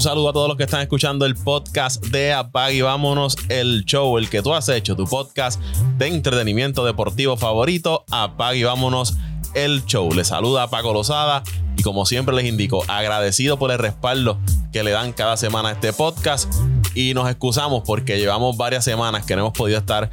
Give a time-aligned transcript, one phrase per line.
[0.00, 3.84] Un saludo a todos los que están escuchando el podcast de Apag y vámonos el
[3.84, 5.60] show, el que tú has hecho, tu podcast
[5.98, 8.06] de entretenimiento deportivo favorito.
[8.10, 9.18] Apag y vámonos
[9.52, 10.10] el show.
[10.14, 11.42] Les saluda Paco Lozada
[11.76, 14.38] y como siempre les indico, agradecido por el respaldo
[14.72, 16.50] que le dan cada semana a este podcast
[16.94, 20.08] y nos excusamos porque llevamos varias semanas que no hemos podido estar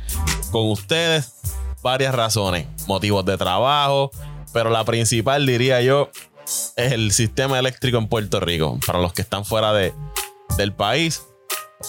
[0.51, 1.31] con ustedes.
[1.81, 4.11] Varias razones, motivos de trabajo,
[4.51, 6.09] pero la principal diría yo
[6.75, 8.79] el sistema eléctrico en Puerto Rico.
[8.85, 9.93] Para los que están fuera de,
[10.57, 11.23] del país,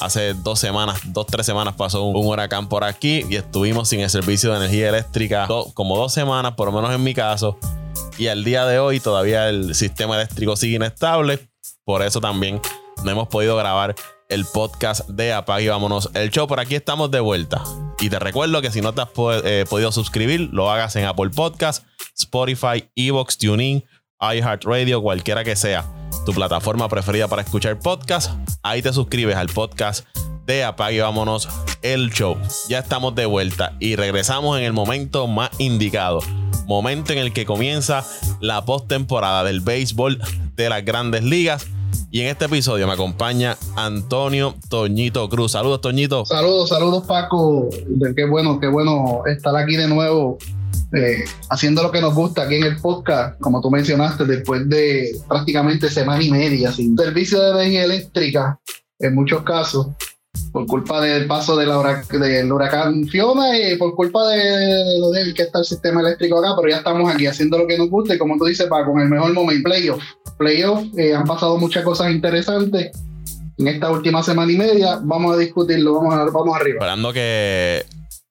[0.00, 4.10] hace dos semanas, dos, tres semanas pasó un, huracán por aquí y estuvimos sin el
[4.10, 7.58] servicio de energía eléctrica como dos semanas, por lo menos en mi caso.
[8.18, 11.48] Y al día de hoy todavía el sistema eléctrico sigue inestable.
[11.84, 12.60] Por eso también
[13.04, 13.94] no hemos podido grabar
[14.28, 16.46] el podcast de Apague y Vámonos el show.
[16.46, 17.62] Por aquí estamos de vuelta.
[18.00, 19.08] Y te recuerdo que si no te has
[19.44, 21.84] eh, podido suscribir, lo hagas en Apple Podcast,
[22.16, 23.84] Spotify, Evox, TuneIn
[24.20, 25.84] iHeartRadio, cualquiera que sea
[26.26, 28.32] tu plataforma preferida para escuchar podcast.
[28.62, 30.06] Ahí te suscribes al podcast
[30.44, 31.48] de Apague Vámonos
[31.82, 32.36] el Show.
[32.68, 36.20] Ya estamos de vuelta y regresamos en el momento más indicado.
[36.66, 38.04] Momento en el que comienza
[38.40, 40.20] la postemporada del béisbol
[40.56, 41.66] de las grandes ligas.
[42.10, 45.52] Y en este episodio me acompaña Antonio Toñito Cruz.
[45.52, 46.24] Saludos, Toñito.
[46.26, 47.68] Saludos, saludos, Paco.
[48.16, 50.38] Qué bueno, qué bueno estar aquí de nuevo
[50.94, 55.10] eh, haciendo lo que nos gusta aquí en el podcast, como tú mencionaste, después de
[55.28, 58.58] prácticamente semana y media sin servicio de energía eléctrica,
[58.98, 59.88] en muchos casos,
[60.52, 65.34] por culpa del paso de la del huracán Fiona y por culpa de, lo del
[65.34, 68.14] que está el sistema eléctrico acá, pero ya estamos aquí haciendo lo que nos gusta
[68.14, 70.02] y como tú dices, para con el mejor momento, playoff.
[70.38, 72.92] Playoff, eh, han pasado muchas cosas interesantes
[73.58, 75.00] en esta última semana y media.
[75.02, 76.76] Vamos a discutirlo, vamos, a, vamos arriba.
[76.78, 77.84] Esperando que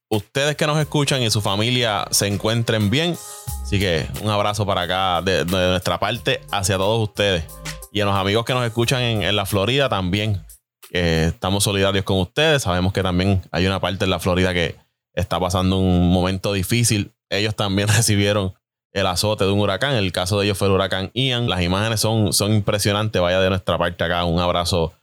[0.10, 3.18] ustedes que nos escuchan y su familia se encuentren bien.
[3.64, 7.46] Así que un abrazo para acá de, nuestra parte hacia todos ustedes.
[7.92, 10.46] Y a los amigos que nos escuchan en, la Florida también.
[10.92, 12.64] estamos solidarios con ustedes.
[12.64, 14.76] Sabemos que también hay una parte en la Florida que
[15.14, 17.14] está pasando un momento difícil.
[17.30, 18.54] Ellos también recibieron
[18.94, 19.96] el azote de un huracán.
[19.96, 21.50] El caso de ellos fue el huracán Ian.
[21.50, 23.22] Las imágenes son, son impresionantes.
[23.22, 24.94] Vaya de nuestra parte acá un abrazo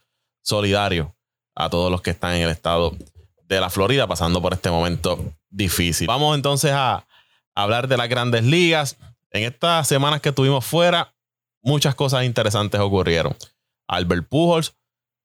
[0.43, 1.15] solidario
[1.55, 2.95] a todos los que están en el estado
[3.47, 6.07] de la Florida pasando por este momento difícil.
[6.07, 7.05] Vamos entonces a
[7.53, 8.97] hablar de las grandes ligas.
[9.31, 11.13] En estas semanas que estuvimos fuera,
[11.61, 13.35] muchas cosas interesantes ocurrieron.
[13.87, 14.75] Albert Pujols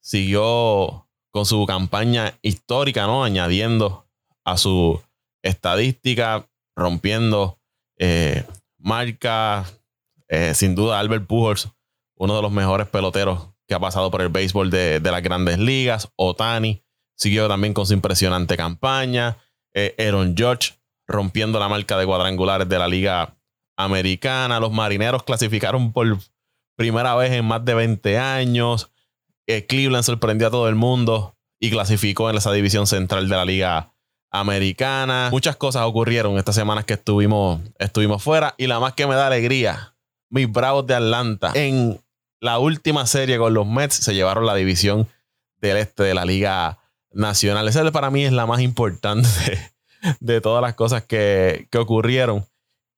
[0.00, 3.24] siguió con su campaña histórica, ¿no?
[3.24, 4.06] Añadiendo
[4.44, 5.00] a su
[5.42, 7.58] estadística, rompiendo
[7.98, 8.44] eh,
[8.78, 9.80] marcas.
[10.28, 11.68] Eh, sin duda, Albert Pujols,
[12.16, 15.58] uno de los mejores peloteros que ha pasado por el béisbol de, de las grandes
[15.58, 16.08] ligas.
[16.16, 16.82] Otani,
[17.20, 19.36] Siguió también con su impresionante campaña.
[19.74, 20.72] Eh, Aaron George
[21.06, 23.36] rompiendo la marca de cuadrangulares de la Liga
[23.76, 24.58] Americana.
[24.58, 26.16] Los marineros clasificaron por
[26.76, 28.90] primera vez en más de 20 años.
[29.46, 33.44] Eh, Cleveland sorprendió a todo el mundo y clasificó en esa división central de la
[33.44, 33.92] Liga
[34.30, 35.28] Americana.
[35.30, 38.54] Muchas cosas ocurrieron estas semanas que estuvimos, estuvimos fuera.
[38.56, 39.94] Y la más que me da alegría,
[40.30, 42.00] mis Bravos de Atlanta en
[42.40, 45.06] la última serie con los Mets se llevaron la división
[45.60, 46.79] del este de la Liga
[47.12, 47.68] nacional.
[47.68, 49.28] Esa para mí es la más importante
[50.20, 52.44] de, todas las cosas que, ocurrieron.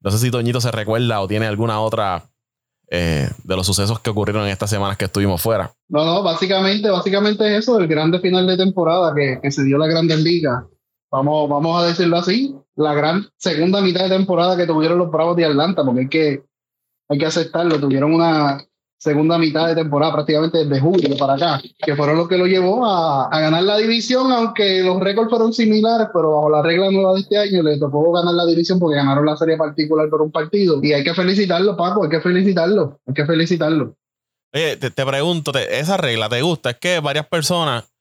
[0.01, 2.29] No sé si Toñito se recuerda o tiene alguna otra
[2.91, 5.73] eh, de los sucesos que ocurrieron en estas semanas que estuvimos fuera.
[5.89, 9.87] No, no, básicamente, básicamente es eso, el grande final de temporada que, se dio la
[9.87, 10.65] Grandes Ligas.
[11.11, 15.37] Vamos, vamos a decirlo así, la gran segunda mitad de temporada que tuvieron los Bravos
[15.37, 16.43] de Atlanta, porque hay que,
[17.09, 18.65] hay que aceptarlo, tuvieron una,
[19.03, 22.87] segunda mitad de temporada, prácticamente desde julio para acá, que fueron los que lo llevó
[22.87, 27.21] a, ganar la división, aunque los récords fueron similares, pero bajo la regla nueva de
[27.21, 30.79] este año le tocó ganar la división porque ganaron la serie particular por un partido.
[30.81, 33.97] Y hay que felicitarlo, Paco, hay que felicitarlo, hay que felicitarlo.
[34.55, 36.71] Oye, te, pregunto, ¿esa regla te gusta?
[36.71, 37.93] Es que varias personas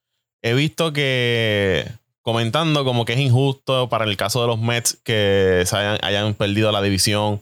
[0.44, 1.84] he visto que
[2.22, 6.36] comentando como que es injusto para el caso de los Mets que se hayan, hayan
[6.36, 7.42] perdido la división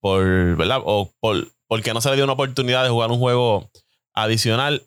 [0.00, 0.22] por,
[0.56, 0.82] ¿verdad?
[0.84, 3.70] O por porque no se le dio una oportunidad de jugar un juego
[4.12, 4.82] adicional.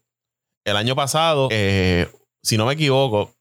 [0.65, 2.07] El año pasado, eh,
[2.43, 3.31] si no me equivoco,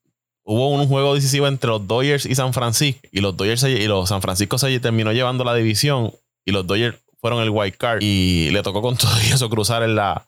[0.44, 3.06] hubo un juego decisivo entre los Dodgers y San Francisco.
[3.12, 6.11] Y los Dodgers y los San Francisco se terminó llevando la división.
[6.46, 7.99] Y los Dodgers fueron el wild card.
[8.00, 10.26] Y le tocó con todo eso cruzar en la,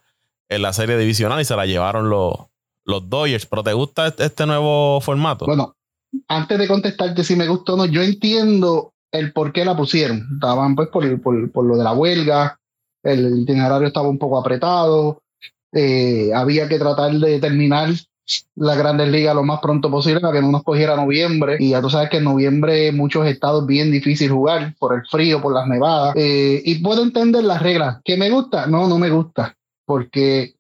[0.51, 2.35] en la serie divisional y se la llevaron los,
[2.85, 3.47] los Dodgers.
[3.47, 5.47] ¿Pero te gusta este, este nuevo formato?
[5.47, 5.75] Bueno,
[6.29, 10.29] antes de contestarte si me gustó o no, yo entiendo el por qué la pusieron.
[10.35, 12.61] Estaban pues por, por, por lo de la huelga,
[13.07, 15.23] el itinerario estaba un poco apretado,
[15.73, 17.91] eh, había que tratar de terminar
[18.57, 21.57] las grandes ligas lo más pronto posible para que no nos cogiera noviembre.
[21.61, 25.41] Y ya tú sabes que en noviembre muchos estados bien difícil jugar por el frío,
[25.41, 26.15] por las nevadas.
[26.17, 27.99] Eh, y puedo entender las reglas.
[28.05, 28.67] ¿Que me gusta?
[28.67, 29.57] No, no me gusta.
[29.85, 30.55] Porque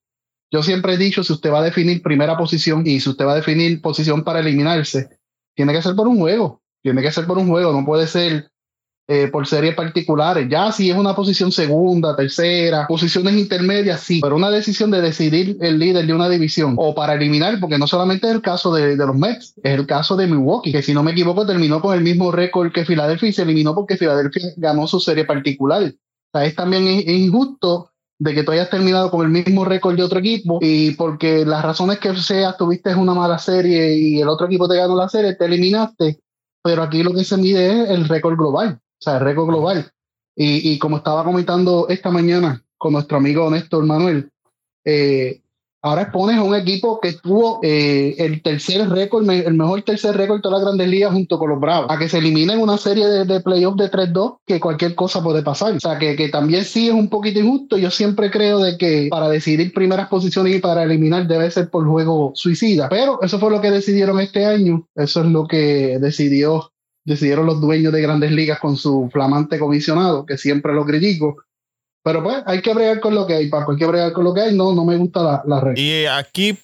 [0.51, 3.33] yo siempre he dicho, si usted va a definir primera posición y si usted va
[3.33, 5.09] a definir posición para eliminarse,
[5.55, 8.51] tiene que ser por un juego, tiene que ser por un juego, no puede ser
[9.08, 10.49] eh, por series particulares.
[10.50, 15.56] Ya si es una posición segunda, tercera, posiciones intermedias, sí, pero una decisión de decidir
[15.61, 18.97] el líder de una división o para eliminar, porque no solamente es el caso de,
[18.97, 22.03] los Mets, es el caso de Milwaukee, que si no me equivoco terminó con el
[22.03, 25.85] mismo récord que Filadelfia y se eliminó porque Filadelfia ganó su serie particular.
[25.85, 30.02] O sea, es también injusto de que tú hayas terminado con el mismo récord de
[30.02, 34.47] otro equipo y porque las razones que sea, tuviste una mala serie y el otro
[34.47, 36.19] equipo te ganó la serie, te eliminaste,
[36.61, 39.91] pero aquí lo que se mide es el récord global o sea, el récord global.
[40.35, 44.31] Y, y, como estaba comentando esta mañana con nuestro amigo Néstor Manuel,
[44.85, 45.41] eh,
[45.83, 50.39] ahora expones a un equipo que tuvo eh, el tercer récord, el mejor tercer récord
[50.39, 53.07] de todas las grandes ligas junto con los Bravos, a que se eliminen una serie
[53.07, 55.75] de, de playoffs de 3-2, que cualquier cosa puede pasar.
[55.75, 57.79] O sea, que, que, también sí es un poquito injusto.
[57.79, 61.87] Yo siempre creo de que para decidir primeras posiciones y para eliminar debe ser por
[61.87, 62.89] juego suicida.
[62.89, 64.87] Pero eso fue lo que decidieron este año.
[64.95, 66.73] Eso es lo que decidió
[67.06, 71.37] decidieron los dueños de grandes ligas con su flamante comisionado, que siempre lo critico.
[72.03, 74.35] Pero pues hay que bregar con lo que hay, Paco, hay que bregar con lo
[74.35, 74.55] que hay.
[74.55, 75.81] No, no me gusta la, la regla.
[75.81, 76.58] Y aquí,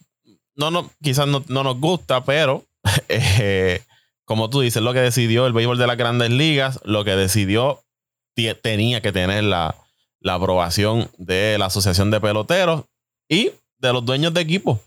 [0.55, 2.65] no, no, quizás no, nos gusta, pero
[3.09, 3.81] eh,
[4.25, 7.81] como tú dices, lo que decidió el béisbol de las grandes ligas, lo que decidió
[8.63, 9.77] tenía que tener la,
[10.21, 12.85] la aprobación de la Asociación de Peloteros
[13.29, 14.81] y de los dueños de equipos.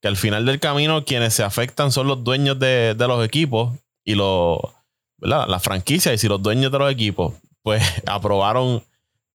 [0.00, 3.72] Que al final del camino, quienes se afectan son los dueños de, de los equipos
[4.04, 4.58] y los
[5.22, 8.84] la franquicia y si los dueños de los equipos pues aprobaron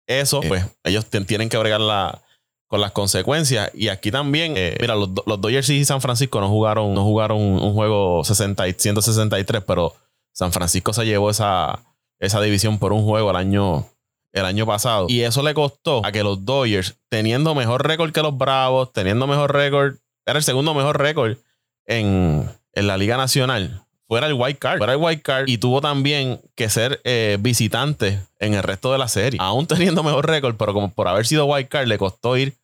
[0.05, 2.21] eso, pues ellos tienen que bregar la,
[2.67, 3.71] con las consecuencias.
[3.73, 7.39] Y aquí también, eh, mira, los, los, Dodgers y San Francisco no jugaron, no jugaron
[7.39, 9.95] un juego 60 163, pero
[10.31, 11.83] San Francisco se llevó esa,
[12.19, 13.85] esa división por un juego el año,
[14.31, 15.07] el año pasado.
[15.09, 19.27] Y eso le costó a que los Dodgers, teniendo mejor récord que los Bravos, teniendo
[19.27, 19.95] mejor récord,
[20.25, 21.37] era el segundo mejor récord
[21.85, 24.77] en, en la Liga Nacional fuera el white card.
[24.77, 28.97] Fuera el white card y tuvo también que ser eh, visitante en el resto de
[28.97, 29.39] la serie.
[29.41, 32.55] Aún teniendo mejor récord, pero como por haber sido white card, le costó ir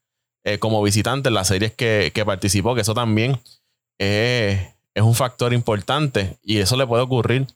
[0.43, 3.39] eh, como visitante en las series que, participó, que eso también
[3.97, 7.47] es un factor importante y eso le puede ocurrir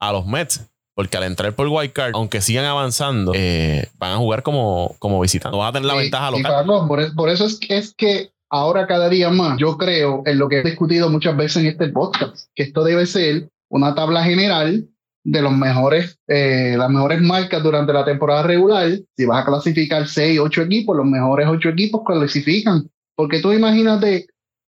[0.00, 0.66] a los Mets.
[0.94, 5.20] Porque al entrar por white card, aunque sigan avanzando, eh, van a jugar como, como
[5.20, 5.52] visitantes.
[5.52, 6.64] No van a tener la ventaja local.
[6.66, 10.48] por, por, eso es que, es que ahora cada día más, yo creo en lo
[10.48, 14.88] que he discutido muchas veces en este podcast, que esto debe ser una tabla general
[15.24, 18.88] de los mejores, eh, las mejores marcas durante la temporada regular.
[19.16, 22.88] Si vas a clasificar seis, ocho equipos, los mejores ocho equipos clasifican.
[23.16, 24.26] Porque tú imagínate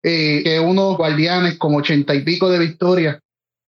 [0.03, 3.19] eh, que unos guardianes con ochenta y pico de victorias,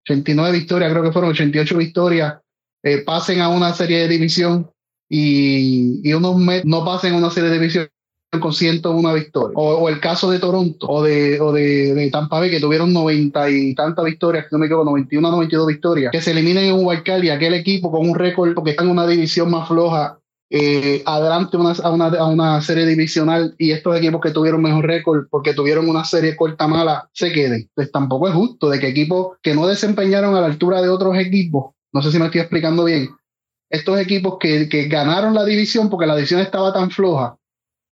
[0.09, 2.37] 89 victorias, creo que fueron 88 victorias,
[2.83, 4.69] eh, pasen a una serie de división
[5.07, 6.35] y, unos
[6.65, 7.87] no pasen a una serie de división
[8.39, 9.51] con 101 victorias.
[9.55, 13.75] O, el caso de Toronto o de, o de, Tampa Bay, que tuvieron 90 y
[13.75, 17.29] tantas victorias, no me equivoco, 91 92 victorias, que se eliminen en un wildcard y
[17.29, 20.17] aquel equipo con un récord, porque está en una división más floja,
[20.49, 24.85] eh, adelante una, a, una, a, una, serie divisional y estos equipos que tuvieron mejor
[24.85, 27.69] récord porque tuvieron una serie corta mala se queden.
[27.73, 31.17] Pues tampoco es justo de que equipos que no desempeñaron a la altura de otros
[31.17, 33.09] equipos, no sé si me estoy explicando bien,
[33.69, 37.37] estos equipos que, que ganaron la división porque la división estaba tan floja,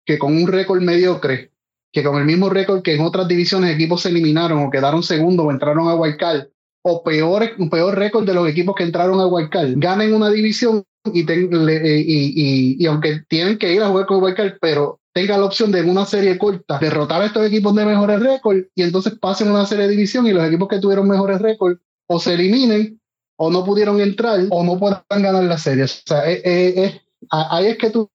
[0.07, 1.51] que con un récord mediocre,
[1.91, 5.43] que con el mismo récord que en otras divisiones equipos se eliminaron o quedaron segundo
[5.43, 6.47] o entraron a Wildcard,
[6.81, 10.83] o peor, un peor récord de los equipos que entraron a Wildcard, ganen una división
[11.13, 15.71] y, eh, y, aunque tienen que ir a jugar con Wildcard, pero tenga la opción
[15.71, 19.51] de en una serie corta derrotar a estos equipos de mejores récords y entonces pasen
[19.51, 23.01] una serie de división y los equipos que tuvieron mejores récords o se eliminen
[23.37, 25.83] o no pudieron entrar o no puedan ganar la serie.
[25.83, 28.09] O sea, eh, eh, ahí es que tú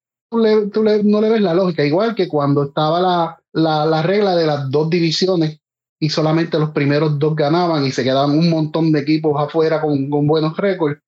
[0.72, 4.46] tú no le ves la lógica, igual que cuando estaba la, la, la, regla de
[4.46, 5.60] las dos divisiones
[6.00, 10.08] y solamente los primeros dos ganaban y se quedaban un montón de equipos afuera con,
[10.26, 11.00] buenos récords.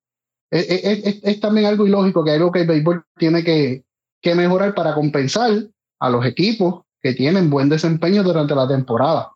[0.50, 3.84] Es, es, es, también algo ilógico que algo que el béisbol tiene que,
[4.22, 5.50] que mejorar para compensar
[5.98, 9.32] a los equipos que tienen buen desempeño durante la temporada.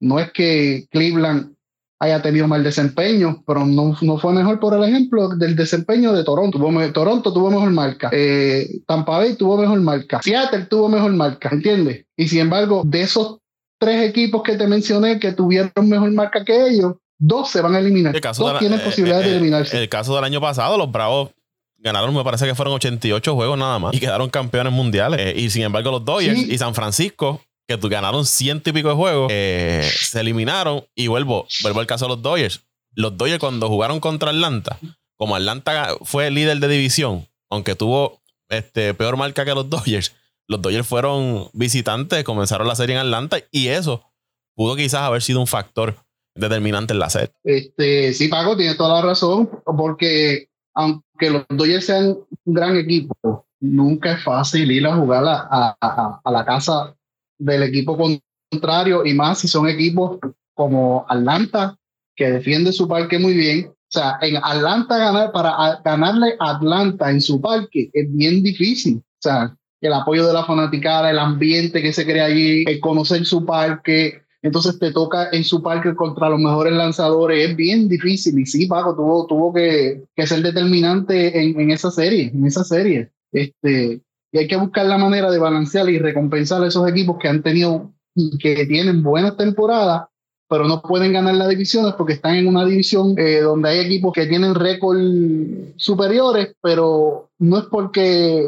[0.00, 1.55] No es que Cleveland
[1.98, 6.24] haya tenido mal desempeño, pero no, no fue mejor por el ejemplo del desempeño de
[6.24, 6.58] Toronto.
[6.58, 11.48] Tuvo, Toronto tuvo mejor marca, eh, Tampa Bay tuvo mejor marca, Seattle tuvo mejor marca,
[11.50, 12.04] ¿entiendes?
[12.16, 13.38] Y sin embargo, de esos
[13.78, 17.78] tres equipos que te mencioné que tuvieron mejor marca que ellos, dos se van a
[17.78, 18.14] eliminar.
[18.14, 19.78] El caso dos tienen posibilidad de eliminarse.
[19.82, 21.30] El caso del año pasado, los Bravos
[21.78, 25.20] ganaron, me parece que fueron 88 juegos nada más y quedaron campeones mundiales.
[25.20, 28.94] Eh, y sin embargo, los Dodgers y San Francisco que ganaron ciento y pico de
[28.94, 32.62] juegos, eh, se eliminaron y vuelvo, vuelvo al caso de los Dodgers.
[32.92, 34.78] Los Dodgers cuando jugaron contra Atlanta,
[35.16, 40.14] como Atlanta fue líder de división, aunque tuvo este, peor marca que los Dodgers,
[40.46, 44.04] los Dodgers fueron visitantes, comenzaron la serie en Atlanta y eso
[44.54, 45.96] pudo quizás haber sido un factor
[46.34, 47.32] determinante en la serie.
[47.42, 53.46] Este, sí, Paco, tiene toda la razón, porque aunque los Dodgers sean un gran equipo,
[53.60, 56.95] nunca es fácil ir a jugar a, a, a la casa
[57.38, 57.96] del equipo
[58.50, 60.18] contrario y más si son equipos
[60.54, 61.76] como Atlanta,
[62.14, 63.66] que defiende su parque muy bien.
[63.66, 68.96] O sea, en Atlanta ganar, para ganarle Atlanta en su parque es bien difícil.
[68.98, 73.24] O sea, el apoyo de la fanaticada, el ambiente que se crea allí, el conocer
[73.24, 78.38] su parque, entonces te toca en su parque contra los mejores lanzadores, es bien difícil.
[78.38, 82.64] Y sí, Paco tuvo, tuvo que, que ser determinante en, en, esa serie, en esa
[82.64, 83.10] serie.
[83.32, 84.00] Este,
[84.36, 87.42] y hay que buscar la manera de balancear y recompensar a esos equipos que han
[87.42, 90.08] tenido y que tienen buenas temporadas,
[90.46, 94.12] pero no pueden ganar las divisiones porque están en una división eh, donde hay equipos
[94.12, 94.98] que tienen récord
[95.76, 98.44] superiores, pero no es porque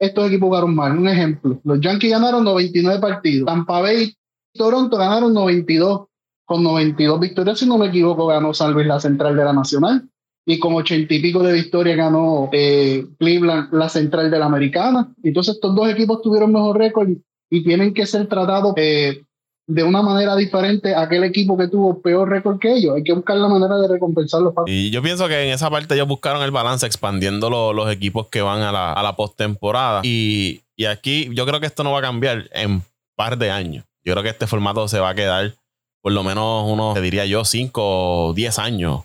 [0.00, 0.98] estos equipos jugaron mal.
[0.98, 4.12] Un ejemplo, los Yankees ganaron 99 partidos, Tampa Bay
[4.52, 6.08] y Toronto ganaron 92,
[6.44, 10.10] con 92 victorias, si no me equivoco, ganó San Luis la central de la Nacional
[10.46, 15.12] y con ochenta y pico de victorias ganó eh, Cleveland la central de la americana.
[15.22, 17.08] Entonces estos dos equipos tuvieron mejor récord
[17.50, 19.22] y tienen que ser tratados eh,
[19.66, 22.96] de una manera diferente a aquel equipo que tuvo peor récord que ellos.
[22.96, 24.52] Hay que buscar la manera de recompensarlos.
[24.66, 28.42] Y yo pienso que en esa parte ellos buscaron el balance expandiendo los equipos que
[28.42, 30.00] van a la, a la postemporada.
[30.02, 32.82] Y, y aquí yo creo que esto no va a cambiar en
[33.14, 33.84] par de años.
[34.04, 35.54] Yo creo que este formato se va a quedar
[36.00, 39.02] por lo menos unos, te diría yo, 5 o 10 años.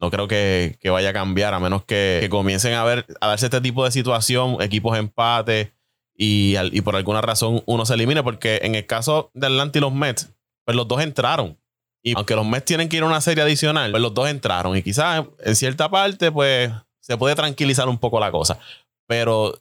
[0.00, 3.46] No creo que, que, vaya a cambiar, a menos que, comiencen a ver, a darse
[3.46, 5.72] este tipo de situación, equipos empate,
[6.14, 9.80] y, y, por alguna razón uno se elimine, porque en el caso de Atlanta y
[9.80, 10.30] los Mets,
[10.64, 11.56] pues los dos entraron.
[12.02, 14.76] Y aunque los Mets tienen que ir a una serie adicional, pues los dos entraron.
[14.76, 18.58] Y quizás en cierta parte, pues se puede tranquilizar un poco la cosa.
[19.06, 19.60] Pero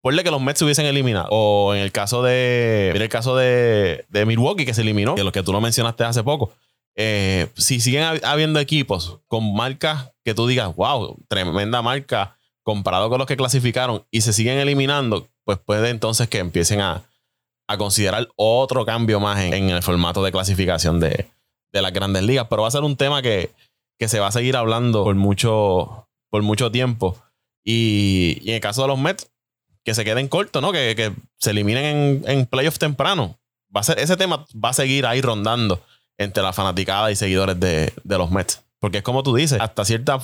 [0.00, 1.28] ponle que los Mets se hubiesen eliminado.
[1.30, 2.90] O en el caso de.
[2.92, 6.04] Mira el caso de, de Milwaukee, que se eliminó, que lo que tú lo mencionaste
[6.04, 6.52] hace poco.
[7.00, 13.18] Eh, si siguen habiendo equipos con marcas que tú digas, wow, tremenda marca comparado con
[13.18, 17.04] los que clasificaron y se siguen eliminando, pues puede entonces que empiecen a,
[17.78, 21.30] considerar otro cambio más en, el formato de clasificación de,
[21.70, 22.48] las grandes ligas.
[22.50, 23.52] Pero va a ser un tema que,
[24.00, 27.16] se va a seguir hablando por mucho, por mucho tiempo.
[27.62, 29.30] Y, en el caso de los Mets,
[29.84, 30.72] que se queden cortos, ¿no?
[30.72, 33.38] Que, se eliminen en, en playoffs temprano.
[33.74, 35.80] Va a ser, ese tema va a seguir ahí rondando
[36.18, 38.62] entre la fanaticada y seguidores de, de los Mets.
[38.80, 40.20] Porque es como tú dices, hasta cierta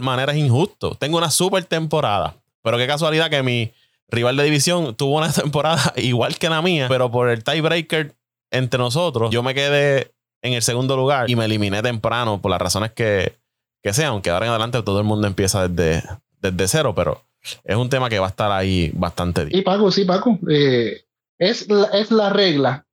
[0.00, 0.94] manera es injusto.
[0.94, 3.72] Tengo una super temporada, pero qué casualidad que mi,
[4.08, 8.14] rival de división, tuvo una temporada igual que la mía, pero por el tiebreaker
[8.50, 12.60] entre nosotros, yo me quedé en el segundo lugar y me eliminé temprano por las
[12.60, 13.36] razones que,
[13.82, 16.02] que sean, aunque ahora en adelante todo el mundo empieza desde,
[16.40, 17.22] desde cero, pero
[17.64, 19.48] es un tema que va a estar ahí bastante.
[19.50, 21.02] Y Paco, sí, Paco, eh,
[21.38, 22.86] es, es la regla.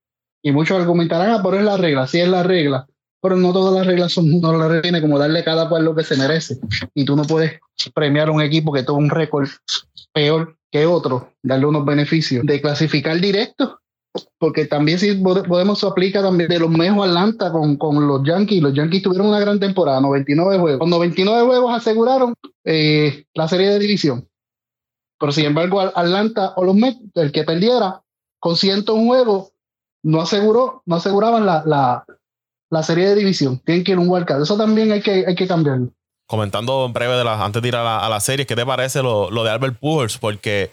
[0.45, 2.85] Y muchos argumentarán, ah, pero es la regla, sí es la regla.
[3.19, 6.03] Pero no todas las reglas son, no las tiene como darle cada cual lo que
[6.03, 6.59] se merece.
[6.93, 7.59] Y tú no puedes
[7.95, 9.49] premiar a un equipo que tuvo un récord
[10.13, 13.79] peor que otro, darle unos beneficios de clasificar directo,
[14.37, 18.61] porque también si podemos aplica también de los mejores Atlanta con, con los Yankees.
[18.61, 20.79] Los Yankees tuvieron una gran temporada, 99 juegos.
[20.79, 24.29] Con 99 juegos aseguraron eh, la serie de división.
[25.19, 28.03] Pero sin embargo, Atlanta o los Mets, el que perdiera
[28.39, 29.54] con 101 juegos,
[30.05, 32.05] no aseguró, no aseguraban la, la,
[32.69, 33.59] la serie de división.
[33.59, 34.41] Tienen que ir un wildcard.
[34.41, 35.91] Eso también hay que, hay que cambiarlo
[36.27, 39.01] comentando en breve de la, antes de ir a la, a serie, ¿qué te parece
[39.01, 40.17] lo, lo de Albert Pujols?
[40.17, 40.71] Porque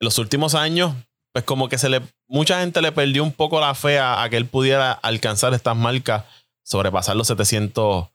[0.00, 0.94] en los últimos años,
[1.32, 4.36] pues como que se le, mucha gente le perdió un poco la fe a, que
[4.36, 6.24] él pudiera alcanzar estas marcas,
[6.62, 8.08] sobrepasar los 700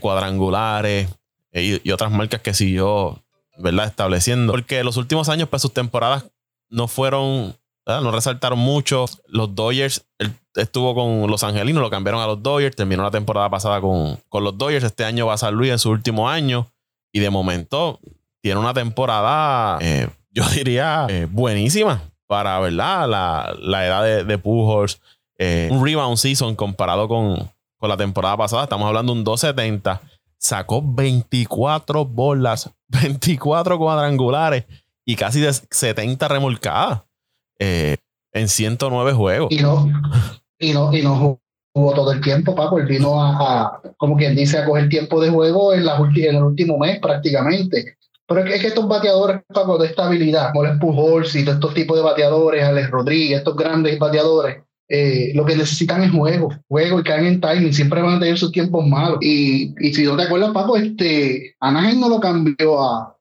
[0.00, 1.08] cuadrangulares
[1.52, 3.22] eh, y, otras marcas que siguió,
[3.58, 3.86] ¿verdad?
[3.86, 4.52] Estableciendo.
[4.52, 6.24] Porque los últimos años, pues sus temporadas
[6.68, 9.06] no fueron, no resaltaron mucho.
[9.26, 10.06] Los Dodgers,
[10.54, 14.44] estuvo con los Angelinos, lo cambiaron a los Dodgers, terminó la temporada pasada con, con
[14.44, 16.66] los Dodgers, este año va a San Luis en su último año
[17.12, 18.00] y de momento
[18.40, 23.08] tiene una temporada, eh, yo diría, eh, buenísima para, ¿verdad?
[23.08, 25.00] La, la edad de, de Pujols,
[25.38, 30.00] eh, un rebound season comparado con, con la temporada pasada, estamos hablando de un 270,
[30.38, 34.64] sacó 24 bolas, 24 cuadrangulares
[35.04, 37.02] y casi de 70 remolcadas.
[37.58, 39.48] En 109 juegos.
[39.50, 39.86] Y no,
[40.58, 41.40] y no, y no
[41.74, 42.78] jugó todo el tiempo, Paco.
[42.78, 46.42] Él vino a, como quien dice, a coger tiempo de juego en, la, en el
[46.42, 47.96] último mes prácticamente.
[48.26, 51.96] Pero es que, estos bateadores, Paco, de estabilidad, como el Pujols y de estos tipos
[51.96, 57.02] de bateadores, Alex Rodríguez, estos grandes bateadores, eh, lo que necesitan es juego, juego y
[57.02, 59.18] caen en timing, siempre van a tener sus tiempos malos.
[59.20, 63.13] Y, y si no te acuerdas, Paco, este, Anaheim no lo cambió a,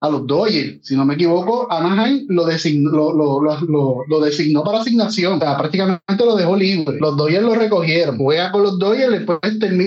[0.00, 0.80] a los Dodgers.
[0.82, 5.34] Si no me equivoco, Anaheim lo designó, lo, lo, lo, designó para asignación.
[5.34, 6.98] O sea, prácticamente lo dejó libre.
[6.98, 8.16] Los Dodgers lo recogieron.
[8.16, 9.38] Juega con los Dodgers, después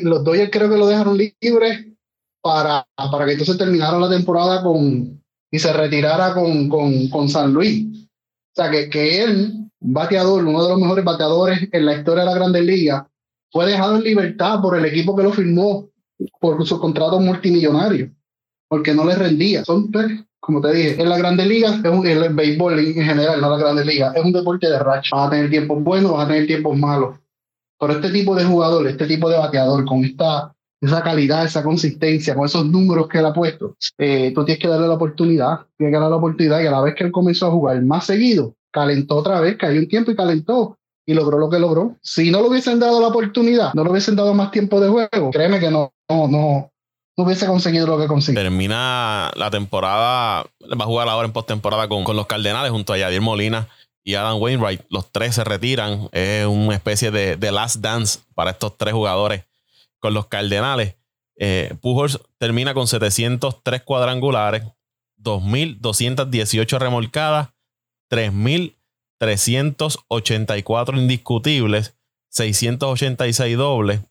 [0.04, 1.96] los Dodgers creo que lo dejaron libre
[2.42, 5.20] para, para que entonces terminara la temporada con
[5.52, 7.86] y se retirara con, con, con San Luis.
[7.86, 12.24] O sea, que, que él, un bateador, uno de los mejores bateadores en la historia
[12.24, 13.04] de la Grandes Ligas,
[13.52, 15.90] fue dejado en libertad por el equipo que lo firmó
[16.40, 18.12] por su contrato multimillonario
[18.74, 19.64] porque no les rendía.
[19.64, 19.92] Son,
[20.40, 23.58] como te dije, en la Grandes Ligas, es un, el béisbol en general, no la
[23.58, 25.16] Grandes Ligas, es un deporte de racha.
[25.16, 27.20] Vas a tener tiempos buenos, vas a tener tiempos malos.
[27.80, 32.34] Pero este tipo de jugador, este tipo de bateador, con esta esa calidad, esa consistencia,
[32.34, 35.94] con esos números que él ha puesto, eh, tú tienes que darle la oportunidad, tienes
[35.94, 38.56] que darle la oportunidad y a la vez que él comenzó a jugar más seguido,
[38.72, 41.96] calentó otra vez, cayó un tiempo y calentó y logró lo que logró.
[42.02, 45.30] Si no le hubiesen dado la oportunidad, no le hubiesen dado más tiempo de juego,
[45.30, 46.73] créeme que no, no, no,
[47.16, 48.42] hubiese conseguido lo que consiguió.
[48.42, 52.98] Termina la temporada, va a jugar ahora en postemporada con, con los Cardenales junto a
[52.98, 53.68] Yadier Molina
[54.04, 54.82] y Adam Wainwright.
[54.90, 56.10] Los tres se retiran.
[56.12, 59.46] Es una especie de, de last dance para estos tres jugadores
[60.00, 60.96] con los Cardenales.
[61.36, 64.64] Eh, Pujols termina con 703 cuadrangulares,
[65.18, 67.50] 2.218 remolcadas,
[68.12, 71.96] 3.384 indiscutibles,
[72.30, 74.02] 686 dobles,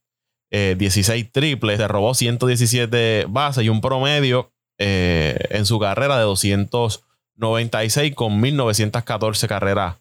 [0.52, 6.24] 16 eh, triples, se robó 117 bases y un promedio eh, en su carrera de
[6.24, 9.96] 296 con 1914 carreras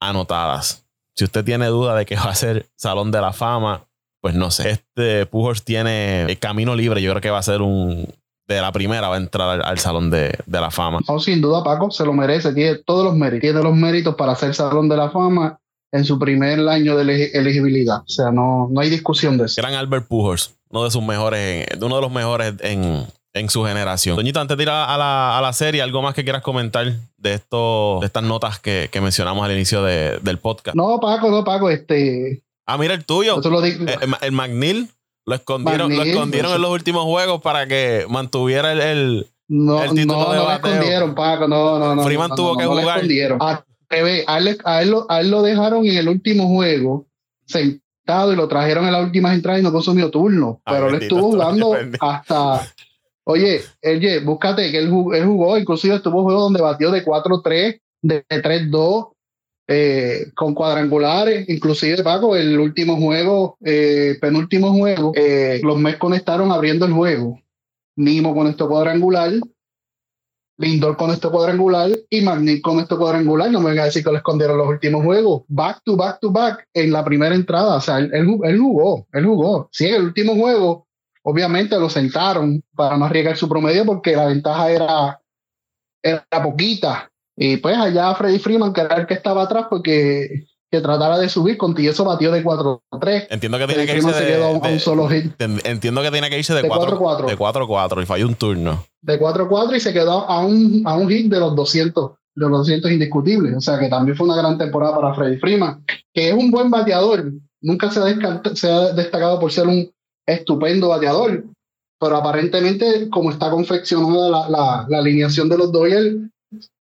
[0.00, 0.86] anotadas.
[1.14, 3.86] Si usted tiene duda de que va a ser Salón de la Fama,
[4.22, 4.70] pues no sé.
[4.70, 7.02] Este Pujols tiene el camino libre.
[7.02, 8.08] Yo creo que va a ser un.
[8.46, 11.00] De la primera va a entrar al, Salón de, la Fama.
[11.08, 12.52] No, sin duda, Paco, se lo merece.
[12.52, 13.40] Tiene todos los méritos.
[13.40, 15.60] Tiene los méritos para ser Salón de la Fama
[15.92, 18.00] en su primer año de elegibilidad.
[18.00, 19.60] O sea, no, no hay discusión de eso.
[19.60, 24.16] Gran Albert Pujols, uno de sus mejores, uno de los mejores en, en su generación.
[24.16, 27.34] Doñito, antes de ir a la, a la, serie, ¿algo más que quieras comentar de
[27.34, 30.74] esto, de estas notas que, que mencionamos al inicio de, del podcast?
[30.74, 32.42] No, Paco, no, Paco, este.
[32.66, 33.38] Ah, mira el tuyo.
[33.64, 34.88] Eh, el, el, McNeil
[35.26, 39.90] lo escondieron, lo escondieron en los últimos juegos para que mantuviera el, el, no, el
[39.90, 42.02] título no, de no lo escondieron, Paco, no, no, no.
[42.02, 43.02] Freeman tuvo que jugar.
[43.40, 44.24] A él,
[44.64, 47.06] a, él lo, dejaron en el último juego
[47.44, 50.60] sentado y lo trajeron en las últimas entradas y no consumió turno.
[50.64, 52.68] pero él estuvo jugando hasta.
[53.24, 57.80] Oye, oye, búscate que él jugó, él jugó inclusive estuvo juego donde batió de 4-3,
[58.02, 59.12] de 3-2,
[59.68, 66.50] eh, con cuadrangulares, inclusive Paco, el último juego, eh, penúltimo juego, eh, los Mets conectaron
[66.50, 67.40] abriendo el juego.
[67.94, 69.32] Nimo con esto cuadrangular,
[70.62, 73.50] Lindor con este cuadrangular y Magnic con este cuadrangular.
[73.50, 75.42] No me venga a decir que le escondieron los últimos juegos.
[75.48, 77.76] Back to back to back en la primera entrada.
[77.76, 78.26] O sea, él, él,
[78.58, 79.68] jugó, él jugó.
[79.72, 80.86] Sí, en el último juego,
[81.22, 85.20] obviamente lo sentaron para no arriesgar su promedio porque la ventaja era,
[86.02, 87.10] era poquita.
[87.36, 91.28] Y pues allá Freddy Freeman, que era el que estaba atrás, porque que tratara de
[91.28, 93.26] subir, con eso batió de 4-3.
[93.28, 95.34] Entiendo que tiene que irse de, un solo hit.
[95.38, 97.26] Entiendo que tiene que irse de 4-4.
[97.26, 98.82] De 4-4 y falló un turno.
[99.02, 102.60] De 4-4 y se quedó a un, a un hit de los 200, de los
[102.60, 103.54] 200 indiscutibles.
[103.54, 106.70] O sea que también fue una gran temporada para Freddy Freeman, que es un buen
[106.70, 107.30] bateador.
[107.60, 109.92] Nunca se ha, se ha destacado por ser un
[110.26, 111.44] estupendo bateador,
[112.00, 116.16] pero aparentemente como está confeccionada la, la, la alineación de los Dodgers,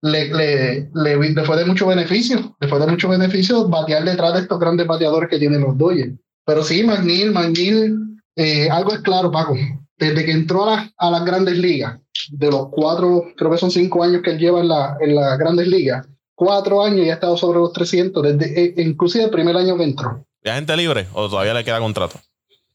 [0.04, 4.40] le, le, le, fue de mucho beneficio, le fue de mucho beneficio batear detrás de
[4.40, 6.12] estos grandes bateadores que tienen los Dodgers.
[6.44, 7.96] Pero sí, McNeil, McNeil,
[8.36, 9.56] eh, algo es claro, Paco,
[9.96, 11.98] desde que entró a, a, las grandes ligas,
[12.30, 15.38] de los cuatro, creo que son cinco años que él lleva en, la, en las
[15.38, 19.56] grandes ligas, cuatro años y ha estado sobre los 300, desde, eh, inclusive el primer
[19.56, 20.26] año que entró.
[20.42, 22.20] ¿Es gente libre o todavía le queda contrato?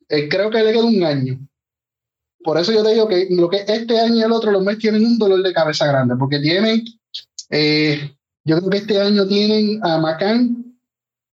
[0.07, 1.39] Eh, creo que le queda un año.
[2.43, 4.80] Por eso yo te digo que lo que este año y el otro, los meses
[4.80, 6.84] tienen un dolor de cabeza grande, porque tienen
[7.49, 8.12] eh,
[8.45, 10.75] yo creo que este año tienen a Macan,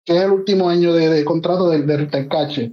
[0.04, 2.72] que es el último año de, contrato del de, Cache.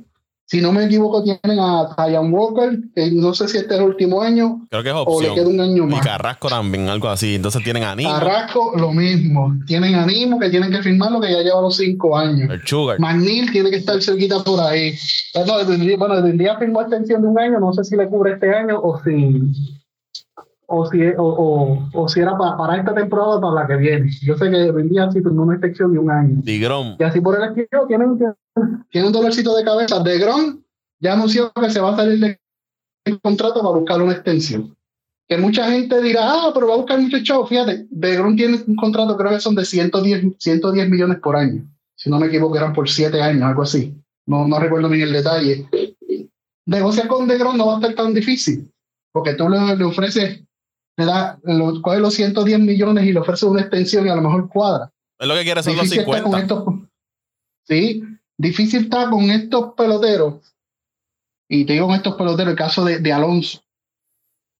[0.51, 3.85] Si no me equivoco, tienen a Ryan Walker, que no sé si este es el
[3.85, 4.67] último año.
[4.69, 5.15] Creo que es opción.
[5.15, 6.01] O le queda un año más.
[6.01, 7.35] Y Carrasco también, algo así.
[7.35, 8.11] Entonces tienen a Nimo.
[8.11, 9.55] Carrasco, lo mismo.
[9.65, 12.49] Tienen a Nimo, que tienen que firmarlo, que ya lleva los cinco años.
[12.49, 12.99] El Sugar.
[12.99, 14.93] McNeil tiene que estar cerquita por ahí.
[15.33, 17.57] Bueno, bueno, tendría firmó extensión de un año.
[17.61, 19.80] No sé si le cubre este año o si
[20.71, 24.09] o si, o, o, si era para, esta temporada o para la que viene.
[24.21, 26.41] Yo sé que vendía si tuvo una extensión de un año.
[26.97, 28.17] Y así por el estilo tienen,
[28.89, 29.99] tienen un dolorcito de cabeza.
[29.99, 30.61] De Grom
[30.99, 34.75] ya anunció que se va a salir del contrato para buscar una extensión.
[35.27, 37.45] Que mucha gente dirá, ah, pero va a buscar mucho show.
[37.45, 41.65] Fíjate, De Grom tiene un contrato, creo que son de 110, 110 millones por año.
[41.95, 43.93] Si no me equivoco, eran por 7 años, algo así.
[44.25, 45.67] No, no recuerdo bien el detalle.
[46.65, 48.71] Negociar con De Grom no va a estar tan difícil,
[49.11, 50.41] porque tú le, le ofreces
[50.97, 54.21] le da, lo, coge los 110 millones y le ofrece una extensión y a lo
[54.21, 54.91] mejor cuadra.
[55.19, 56.65] Es lo que quiere son los 50.
[57.67, 58.03] sí,
[58.37, 60.53] difícil está con estos peloteros.
[61.49, 63.61] Y te digo con estos peloteros, el caso de, de Alonso,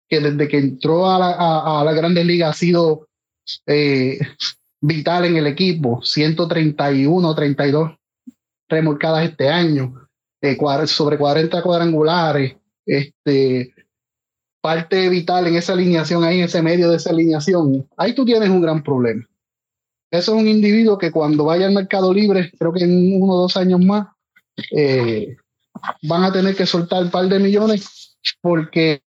[0.10, 3.08] que desde que entró a la, a, la Grandes Ligas ha sido
[3.66, 4.20] eh,
[4.82, 6.02] vital en el equipo.
[6.04, 7.92] 131, 32
[8.68, 10.08] remolcadas este año,
[10.42, 12.56] eh, sobre 40 cuadrangulares.
[12.86, 13.74] Este,
[14.62, 18.50] parte vital en esa alineación, ahí en ese medio de esa alineación, ahí tú tienes
[18.50, 19.28] un gran problema.
[20.12, 23.42] Eso es un individuo que cuando vaya al mercado libre, creo que en uno o
[23.42, 24.08] dos años más,
[24.72, 25.38] eh,
[26.04, 29.02] van a tener que soltar un par de millones porque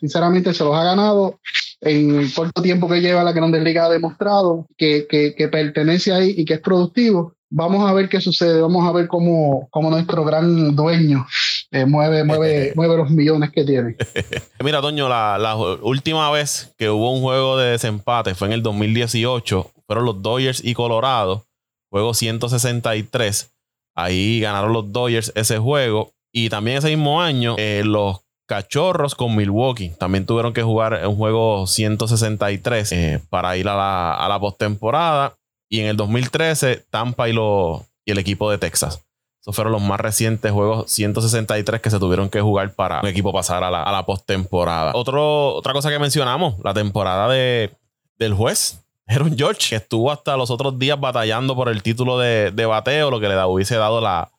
[0.00, 1.40] sinceramente se los ha ganado
[1.80, 6.12] en el corto tiempo que lleva la Grandes Ligas ha demostrado que, que, que pertenece
[6.12, 9.90] ahí y que es productivo vamos a ver qué sucede, vamos a ver cómo, cómo
[9.90, 11.26] nuestro gran dueño
[11.70, 13.96] eh, mueve, mueve, mueve los millones que tiene.
[14.64, 18.62] Mira, Toño, la, la, última vez que hubo un juego de desempate fue en el
[18.62, 21.46] 2018, fueron los Dodgers y Colorado,
[21.90, 23.52] juego 163.
[23.96, 26.12] Ahí ganaron los Dodgers ese juego.
[26.32, 31.16] Y también ese mismo año, eh, los Cachorros con Milwaukee también tuvieron que jugar un
[31.16, 35.34] juego 163 eh, para ir a la, a la postemporada.
[35.68, 39.05] Y en el 2013, Tampa y, y el equipo de Texas.
[39.46, 43.32] Esos fueron los más recientes juegos 163 que se tuvieron que jugar para un equipo
[43.32, 44.90] pasar a la, postemporada.
[44.92, 47.70] Otra cosa que mencionamos, la temporada de,
[48.18, 52.66] del juez, Aaron George, que estuvo hasta los otros días batallando por el título de,
[52.66, 54.32] bateo, lo que le hubiese dado la,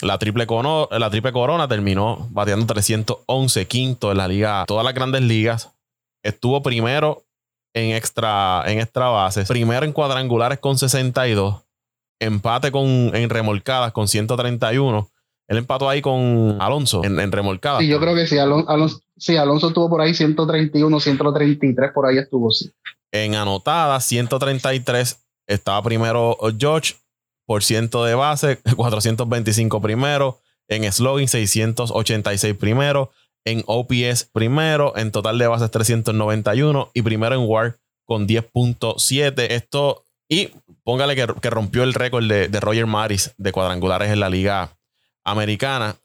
[0.00, 0.46] la, triple
[0.90, 1.68] la triple corona.
[1.68, 5.74] Terminó bateando 311, quinto en la liga, todas las grandes ligas.
[6.22, 7.24] Estuvo primero
[7.74, 9.48] en extra, en extra bases.
[9.48, 11.65] Primero en cuadrangulares con 62.
[12.20, 15.08] Empate con, en remolcadas con 131.
[15.48, 17.80] Él empató ahí con Alonso en, en remolcadas.
[17.80, 18.38] Sí, yo creo que sí.
[18.38, 22.70] Alonso, sí, Alonso estuvo por ahí 131, 133, por ahí estuvo, sí.
[23.12, 25.22] En anotadas, 133.
[25.46, 26.94] Estaba primero George
[27.46, 30.40] por ciento de base, 425 primero.
[30.68, 33.12] En slogan, 686 primero
[33.46, 39.46] en OPS primero, en total de bases 391 y primero en WAR con 10.7.
[39.50, 40.50] Esto, y
[40.86, 44.70] póngale que, rompió el récord de, Roger Maris de cuadrangulares en la liga
[45.24, 45.96] americana.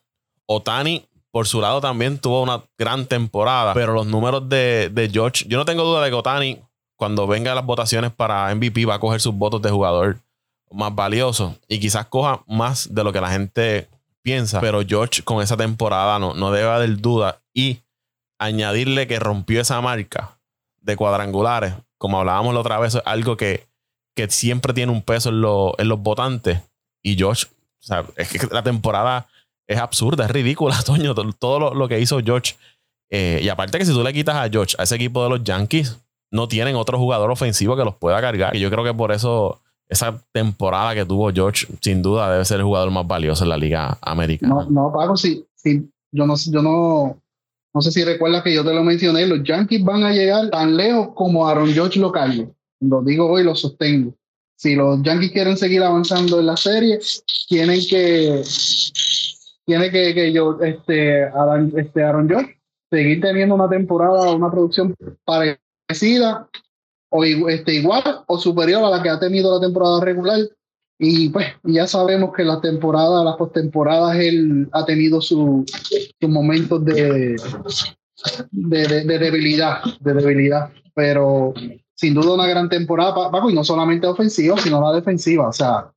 [0.47, 5.59] Otani, por su lado, también tuvo una gran temporada, pero los números de, George, yo
[5.59, 6.59] no tengo duda de que Otani,
[6.95, 10.17] cuando venga a las votaciones para MVP, va a coger sus votos de jugador
[10.71, 13.87] más valioso y quizás coja más de lo que la gente
[14.23, 17.39] piensa, pero George con esa temporada no, no debe haber duda.
[17.53, 17.81] Y
[18.39, 20.39] añadirle que rompió esa marca
[20.79, 23.70] de cuadrangulares, como hablábamos la otra vez, es algo que,
[24.15, 25.35] que siempre tiene un peso en,
[25.81, 26.59] en los votantes.
[27.03, 29.27] Y George, o sea, es que la temporada
[29.67, 32.55] es absurda, es ridícula, Toño, todo, lo, que hizo George.
[33.09, 35.43] Eh, y aparte que si tú le quitas a George, a ese equipo de los
[35.43, 35.97] Yankees,
[36.31, 38.55] no tienen otro jugador ofensivo que los pueda cargar.
[38.55, 42.59] Y yo creo que por eso esa temporada que tuvo George, sin duda, debe ser
[42.59, 44.55] el jugador más valioso en la Liga Americana.
[44.55, 47.17] No, no, Paco, sí, sí, yo no, yo no,
[47.73, 50.77] no sé si recuerdas que yo te lo mencioné, los Yankees van a llegar tan
[50.77, 52.47] lejos como Aaron George lo cargue.
[52.81, 54.13] Lo digo hoy, lo sostengo.
[54.55, 56.99] Si los Yankees quieren seguir avanzando en la serie,
[57.47, 58.43] tienen que,
[59.65, 62.29] tiene que, que yo, este, Aaron, este Aaron
[62.91, 64.93] seguir teniendo una temporada, una producción
[65.25, 66.47] parecida
[67.09, 70.39] o este, igual o superior a la que ha tenido la temporada regular.
[70.99, 76.85] Y pues ya sabemos que la temporada, las postemporadas, él ha tenido sus su momentos
[76.85, 77.35] de,
[78.51, 80.71] de, de, debilidad, de debilidad.
[80.93, 81.55] Pero
[82.01, 85.47] sin duda una gran temporada, Paco, y no solamente ofensiva, sino la defensiva.
[85.47, 85.91] O sea,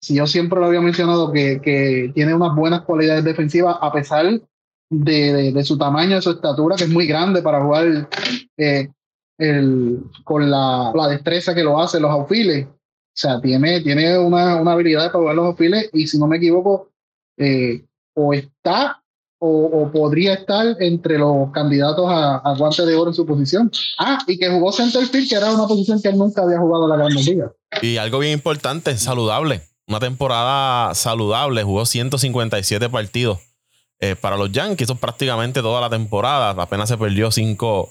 [0.00, 4.40] si yo siempre lo había mencionado que, que tiene unas buenas cualidades defensivas, a pesar
[4.88, 8.08] de, de, su tamaño, de su estatura, que es muy grande para jugar
[8.56, 8.88] eh,
[9.36, 12.66] el, con la, la, destreza que lo hace los aufiles.
[12.66, 16.38] O sea, tiene, tiene una, una habilidad para jugar los aufiles y si no me
[16.38, 16.88] equivoco,
[17.36, 19.02] eh, o está
[19.42, 23.70] o, podría estar entre los candidatos a, guante de oro en su posición.
[23.98, 26.90] Ah, y que jugó centerfield, que era una posición que él nunca había jugado en
[26.90, 27.52] la Gran Liga.
[27.82, 29.62] Y algo bien importante, saludable.
[29.88, 33.38] Una temporada saludable, jugó 157 partidos.
[34.02, 36.50] Eh, para los Yankees, eso prácticamente toda la temporada.
[36.50, 37.90] Apenas se perdió cinco,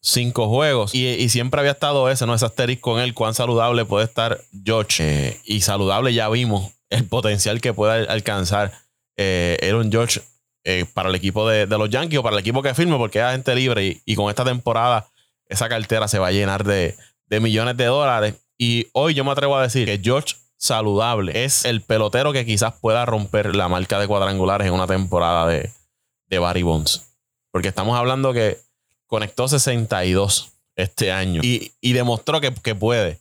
[0.00, 0.94] cinco juegos.
[0.94, 2.34] Y, siempre había estado ese, ¿no?
[2.34, 5.02] Ese asterisco con él, cuán saludable puede estar George.
[5.02, 8.72] Eh, y saludable ya vimos el potencial que puede alcanzar
[9.16, 10.20] eh, Aaron George
[10.64, 13.24] eh, para el equipo de, los Yankees o para el equipo que firme, porque es
[13.24, 14.00] agente libre.
[14.04, 15.08] Y, con esta temporada,
[15.46, 16.96] esa cartera se va a llenar de,
[17.40, 18.34] millones de dólares.
[18.58, 22.74] Y hoy yo me atrevo a decir que George saludable es el pelotero que quizás
[22.80, 27.02] pueda romper la marca de cuadrangulares en una temporada de, Barry Bonds.
[27.50, 28.58] Porque estamos hablando que
[29.06, 30.52] conectó 62.
[30.76, 33.18] este año y, demostró que, puede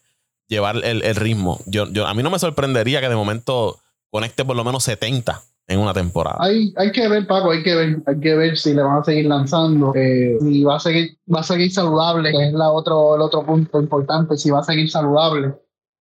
[0.47, 1.62] llevar el, ritmo.
[1.65, 5.80] Yo, a mí no me sorprendería que de momento conecte por lo menos 70 en
[5.80, 6.38] una temporada.
[6.39, 9.03] Hay, hay que ver, Paco, hay que ver, hay que ver si le van a
[9.03, 13.15] seguir lanzando, eh, si va a seguir, va a seguir saludable, que es la otro,
[13.15, 15.53] el otro punto importante, si va a seguir saludable,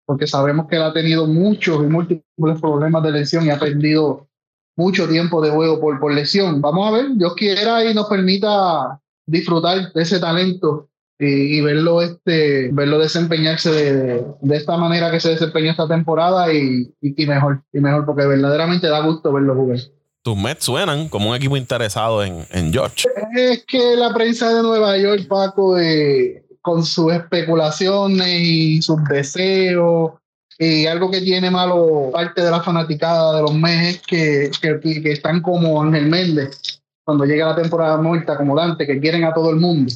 [0.05, 4.27] porque sabemos que él ha tenido muchos y múltiples problemas de lesión y ha perdido
[4.75, 6.59] mucho tiempo de juego por, por lesión.
[6.59, 12.69] Vamos a ver, Dios quiera y nos permita disfrutar de ese talento y, verlo este
[12.71, 17.79] verlo desempeñarse de, de, esta manera que se desempeñó esta temporada y, y, mejor y
[17.79, 19.79] mejor porque verdaderamente da gusto verlo jugar
[20.23, 23.09] tus Mets suenan como un equipo interesado en, en George.
[23.35, 30.13] Es que la prensa de Nueva York, Paco, eh, con sus especulaciones y sus deseos,
[30.57, 35.01] y algo que tiene malo parte de la fanaticada de los Mets es que, que,
[35.01, 39.33] que están como Ángel Méndez cuando llega la temporada muerta, como Dante, que quieren a
[39.33, 39.91] todo el mundo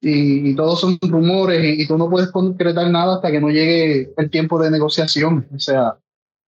[0.00, 4.30] y, todos son rumores y, tú no puedes concretar nada hasta que no llegue el
[4.30, 5.46] tiempo de negociación.
[5.54, 5.98] O sea,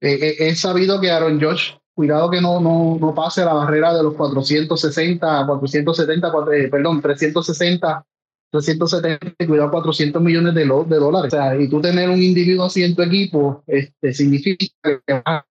[0.01, 4.03] he eh, sabido que Aaron Josh, cuidado que no, no, no pase la barrera de
[4.03, 8.05] los 460, 470, eh, perdón, 360
[8.51, 11.33] 370, cuidado, 400 millones de, de dólares.
[11.33, 15.23] O sea, y tú tener un individuo así en tu equipo, este, significa que vas
[15.25, 15.45] a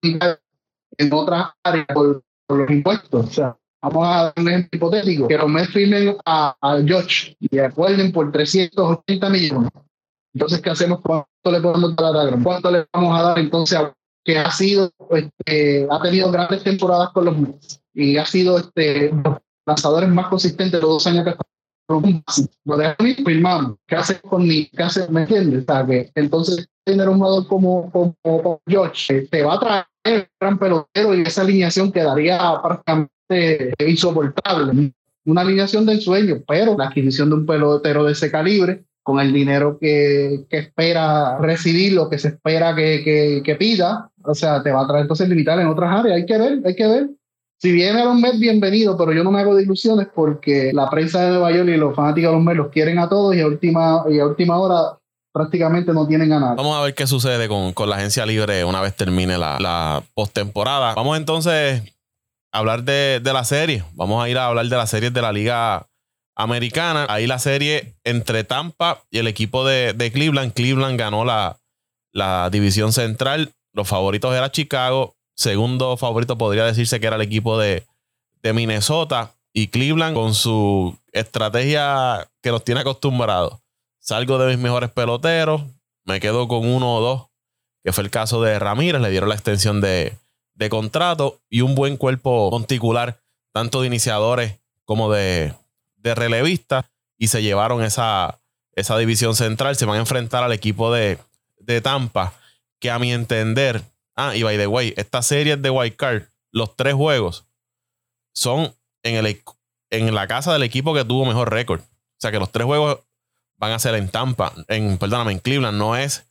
[0.97, 3.27] en otras áreas por, por, los impuestos.
[3.27, 7.59] O sea, Vamos a dar un ejemplo hipotético, que los Mets a, a George y
[7.59, 9.71] acuerden por 380 millones.
[10.33, 11.01] Entonces, ¿qué hacemos?
[11.03, 13.93] ¿Cuánto le podemos dar a ¿Cuánto le vamos a dar entonces a
[14.25, 19.13] que ha sido, este, ha tenido grandes temporadas con los Mets y ha sido este,
[19.13, 21.35] los lanzadores más consistentes de los dos años que
[22.65, 23.77] lo dejamos firmamos.
[23.87, 24.67] ¿Qué hace con mi?
[24.71, 25.07] ¿Qué hace?
[25.11, 25.65] ¿Me entiendes?
[25.69, 27.91] O que entonces tener un jugador como,
[28.23, 29.85] como, George eh, te va a traer
[30.41, 34.93] gran pelotero y esa alineación quedaría prácticamente insoportable.
[35.27, 39.33] Una alineación del sueño, pero la adquisición de un pelotero de ese calibre, con el
[39.33, 44.73] dinero que, que espera recibir, lo que se espera que, que, pida, o sea, te
[44.73, 46.17] va a traer entonces limitar en otras áreas.
[46.17, 47.11] Hay que ver, hay que ver.
[47.59, 50.91] Si viene a los Mets, bienvenido, pero yo no me hago de ilusiones porque la
[50.91, 53.41] prensa de Nueva York y los fanáticos de los Mets los quieren a todos y
[53.41, 54.99] a última, y a última hora
[55.35, 56.55] prácticamente no tienen a nadie.
[56.57, 60.03] Vamos a ver qué sucede con, con la agencia libre una vez termine la, la
[60.15, 60.95] postemporada.
[60.95, 61.83] Vamos entonces
[62.53, 63.85] hablar de, la serie.
[63.95, 65.89] Vamos a ir a hablar de las series de la Liga
[66.37, 67.07] Americana.
[67.09, 70.53] Ahí la serie entre Tampa y el equipo de, Cleveland.
[70.53, 71.59] Cleveland ganó la,
[72.13, 73.53] la división central.
[73.73, 75.17] Los favoritos era Chicago.
[75.35, 77.85] Segundo favorito podría decirse que era el equipo de,
[78.41, 79.33] de Minnesota.
[79.53, 83.64] Y Cleveland con su estrategia que nos tiene acostumbrados.
[84.05, 85.63] Salgo de mis mejores peloteros.
[86.05, 87.27] Me quedo con uno o dos.
[87.83, 89.01] Que fue el caso de Ramírez.
[89.01, 90.19] Le dieron la extensión de,
[90.53, 93.23] de contrato y un buen cuerpo monticular,
[93.55, 95.55] tanto de iniciadores como de,
[95.97, 96.85] de relevistas,
[97.17, 98.41] y se llevaron esa,
[98.73, 99.75] esa división central.
[99.77, 101.19] Se van a enfrentar al equipo de,
[101.57, 102.35] de Tampa,
[102.81, 103.83] que a mi entender,
[104.17, 107.47] ah, y by the way, esta serie de White Card, los tres juegos
[108.35, 109.43] son en, el,
[109.89, 111.81] en la casa del equipo que tuvo mejor récord.
[111.81, 112.99] O sea que los tres juegos
[113.57, 116.25] van a ser en Tampa, en, perdóname, en Cleveland, no es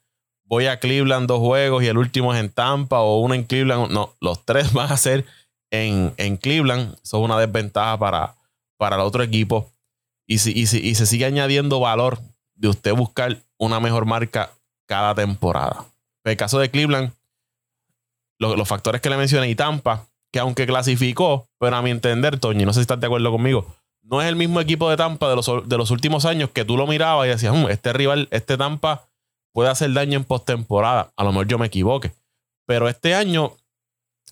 [0.53, 3.91] voy a Cleveland dos juegos y el último es en Tampa o uno en Cleveland.
[3.91, 5.25] No, los tres van a ser
[5.71, 6.93] en, en Cleveland.
[7.03, 8.36] Eso es una desventaja para,
[8.77, 9.71] para el otro equipo.
[10.27, 12.19] Y, si, y, y se sigue añadiendo valor
[12.55, 14.51] de usted buscar una mejor marca
[14.86, 15.86] cada temporada.
[16.23, 17.12] En el caso de Cleveland,
[18.39, 22.65] los factores que le mencioné y Tampa, que aunque clasificó, pero a mi entender, Toño,
[22.65, 23.65] no sé si estás de acuerdo conmigo,
[24.03, 26.77] no es el mismo equipo de Tampa de los, de los últimos años que tú
[26.77, 29.07] lo mirabas y decías, hmm, este rival, este Tampa
[29.53, 31.11] puede hacer daño en postemporada.
[31.15, 32.11] A lo mejor yo me equivoque.
[32.65, 33.55] Pero este año,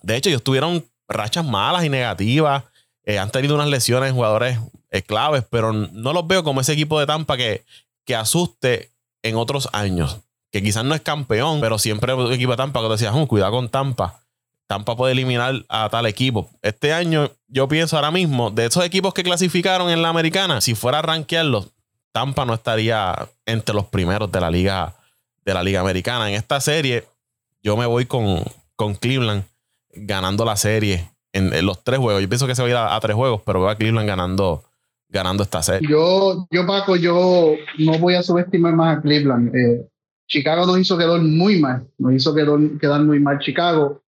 [0.01, 2.65] de hecho, ellos tuvieron rachas malas y negativas.
[3.03, 6.73] Eh, han tenido unas lesiones en jugadores eh, claves, pero no los veo como ese
[6.73, 7.63] equipo de Tampa que,
[8.05, 8.91] que asuste
[9.23, 10.19] en otros años.
[10.51, 13.53] Que quizás no es campeón, pero siempre un equipo de Tampa que te decía, cuidado
[13.53, 14.20] con Tampa.
[14.71, 16.49] Tampa puede eliminar a tal equipo.
[16.61, 20.75] Este año, yo pienso ahora mismo, de esos equipos que clasificaron en la americana, si
[20.75, 21.73] fuera a rankearlos,
[22.13, 24.95] Tampa no estaría entre los primeros de la liga
[25.43, 26.29] de la Liga Americana.
[26.29, 27.03] En esta serie,
[27.61, 28.45] yo me voy con,
[28.77, 29.43] con Cleveland
[29.93, 32.21] ganando la serie en, los tres juegos.
[32.21, 34.63] Yo pienso que se va a ir a, tres juegos, pero veo a Cleveland ganando,
[35.09, 35.85] ganando esta serie.
[35.89, 39.53] Yo, yo, Paco, yo no voy a subestimar más a Cleveland.
[39.53, 39.85] Eh,
[40.27, 44.01] Chicago nos hizo quedar muy mal, nos hizo quedar, quedar muy mal Chicago.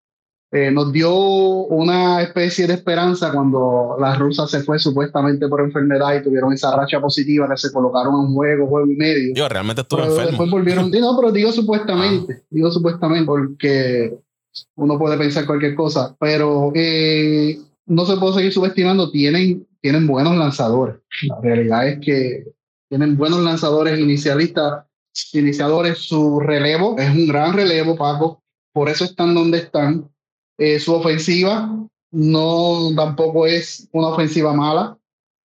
[0.55, 6.15] Eh, nos dio una especie de esperanza cuando la rusa se fue supuestamente por enfermedad
[6.15, 9.33] y tuvieron esa racha positiva que se colocaron en un juego, juego y medio.
[9.33, 10.27] Yo realmente estuve enfermo.
[10.27, 12.45] Después volvieron, no, pero digo supuestamente, ah.
[12.51, 14.15] digo supuestamente porque
[14.75, 20.37] uno puede pensar cualquier cosa, pero eh, no se puede seguir subestimando, tienen, tienen buenos
[20.37, 20.97] lanzadores.
[21.23, 22.45] La realidad es que
[22.89, 24.85] tienen buenos lanzadores inicialistas,
[25.33, 25.97] iniciadores.
[25.97, 28.43] Su relevo es un gran relevo, Paco.
[28.71, 30.12] Por eso están donde están.
[30.57, 31.69] Eh, su ofensiva
[32.11, 34.97] no tampoco es una ofensiva mala.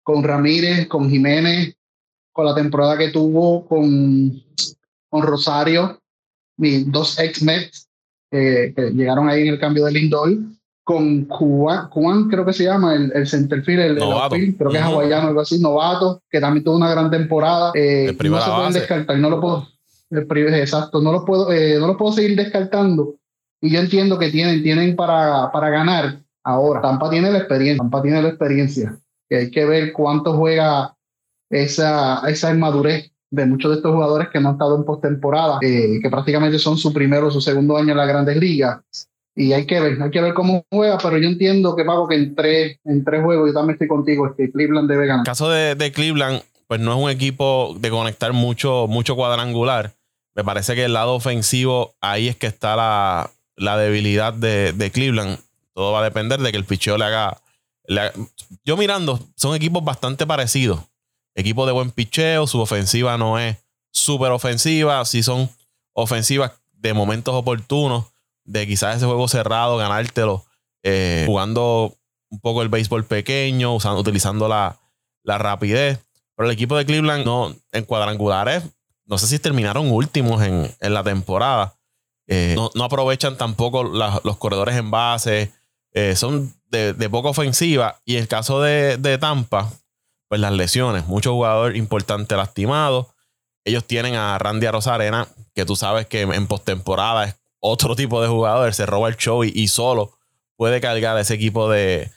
[0.03, 1.75] Con Ramírez, con Jiménez,
[2.33, 4.43] con la temporada que tuvo con,
[5.09, 5.99] con Rosario,
[6.59, 7.89] mis dos ex-Mets
[8.31, 10.37] que llegaron ahí en el cambio de Lindor
[10.85, 14.83] con Juan, Juan, creo que se llama, el, el centerfield, el, el creo que es
[14.83, 17.73] hawaiano, algo así, novato, que también tuvo una gran temporada.
[17.75, 19.67] Eh, no se pueden descartar, no lo puedo,
[20.11, 23.15] exacto, no lo puedo, eh, no lo puedo seguir descartando.
[23.65, 26.83] Y yo entiendo que tienen, tienen para, para ganar ahora.
[26.83, 28.99] Tampa tiene la experiencia, Tampa tiene la experiencia.
[29.29, 30.95] Que hay que ver cuánto juega
[31.51, 35.99] esa, esa inmadurez de muchos de estos jugadores que no han estado en postemporada, eh,
[36.03, 38.83] que prácticamente son su primero o su segundo año en las grandes ligas
[39.35, 42.15] y hay que ver, hay que ver cómo juega, pero yo entiendo que Paco que
[42.15, 45.23] en tres, en tres juegos, yo también estoy contigo, es que Cleveland debe ganar.
[45.23, 49.95] En caso de, de, Cleveland, pues no es un equipo de conectar mucho, mucho cuadrangular.
[50.37, 54.91] Me parece que el lado ofensivo, ahí es que está la, la debilidad de, de,
[54.91, 55.39] Cleveland.
[55.73, 57.41] Todo va a depender de que el picheo le haga,
[58.65, 60.81] Yo mirando, son equipos bastante parecidos.
[61.35, 63.57] Equipos de buen picheo, su ofensiva no es
[63.91, 65.51] súper ofensiva, si son
[65.93, 68.07] ofensivas de momentos oportunos
[68.45, 70.45] de quizás ese juego cerrado, ganártelo,
[70.83, 71.97] eh, jugando
[72.31, 74.79] un poco el béisbol pequeño, utilizando la,
[75.25, 76.01] rapidez.
[76.37, 78.65] Pero el equipo de Cleveland no, en cuadrangulares,
[79.07, 81.75] no sé si terminaron últimos en, la temporada.
[82.27, 85.53] Eh, no, aprovechan tampoco los corredores en base.
[85.93, 88.01] Eh, son de, poca ofensiva.
[88.05, 89.71] Y el caso de, de Tampa,
[90.29, 91.07] pues las lesiones.
[91.07, 93.07] Muchos jugadores importantes lastimados.
[93.65, 98.29] Ellos tienen a Randy Arozarena, que tú sabes que en postemporada es otro tipo de
[98.29, 100.13] jugador, se roba el show y, solo
[100.57, 102.11] puede cargar a ese equipo de,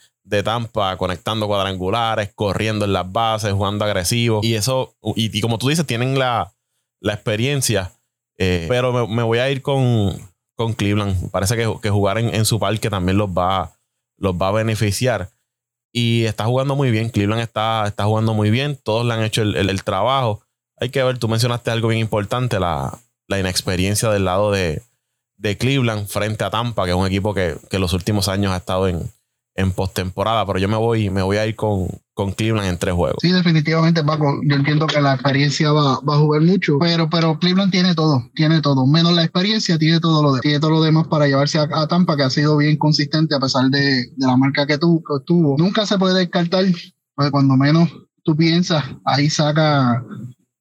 [0.44, 4.42] Tampa conectando cuadrangulares, corriendo en las bases, jugando agresivo.
[4.44, 6.54] Y eso, y, como tú dices, tienen la,
[7.02, 7.94] experiencia.
[8.38, 10.16] Eh, pero me, voy a ir con,
[10.56, 11.32] con Cleveland.
[11.32, 13.74] Parece que, jugar en, su parque también los va,
[14.18, 15.30] los va a beneficiar.
[15.92, 17.10] Y está jugando muy bien.
[17.10, 18.78] Cleveland está, está jugando muy bien.
[18.82, 20.42] Todos le han hecho el, trabajo.
[20.80, 24.84] Hay que ver, tú mencionaste algo bien importante, la, la inexperiencia del lado de,
[25.38, 28.58] de Cleveland frente a Tampa, que es un equipo que, que los últimos años ha
[28.58, 29.12] estado en,
[29.58, 32.96] en postemporada, pero yo me voy, me voy a ir con, con Cleveland en tres
[32.96, 33.20] juegos.
[33.22, 34.42] Sí, definitivamente, Paco.
[34.44, 38.28] Yo entiendo que la experiencia va, va, a jugar mucho, pero, pero Cleveland tiene todo,
[38.34, 38.88] tiene todo.
[38.88, 42.18] Menos la experiencia, tiene todo lo, de, tiene todo lo demás para llevarse a, Tampa,
[42.18, 45.58] que ha sido bien consistente a pesar de, de la marca que, tu, que tuvo.
[45.60, 46.66] Nunca se puede descartar,
[47.14, 47.88] porque cuando menos
[48.24, 50.04] tú piensas, ahí saca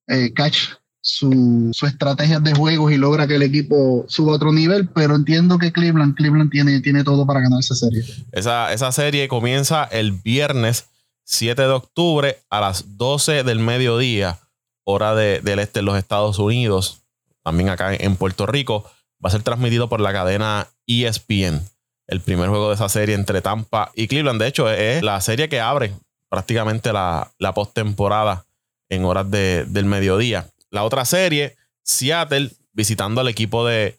[0.08, 0.58] eh, catch
[1.00, 5.14] su, su estrategia de juegos y logra que el equipo suba a otro nivel, pero
[5.14, 8.04] entiendo que Cleveland, Cleveland tiene, tiene todo para ganar esa serie.
[8.32, 10.90] Esa, esa serie comienza el viernes
[11.26, 14.38] 7 de octubre a las 12 del mediodía,
[14.84, 17.02] hora del este de los Estados Unidos,
[17.42, 18.84] también acá en Puerto Rico.
[19.22, 21.60] Va a ser transmitido por la cadena ESPN.
[22.06, 24.40] El primer juego de esa serie entre Tampa y Cleveland.
[24.40, 25.92] De hecho, es la serie que abre
[26.28, 28.46] prácticamente la, la postemporada
[28.88, 30.48] en horas del mediodía.
[30.70, 33.98] La otra serie, Seattle visitando al equipo de,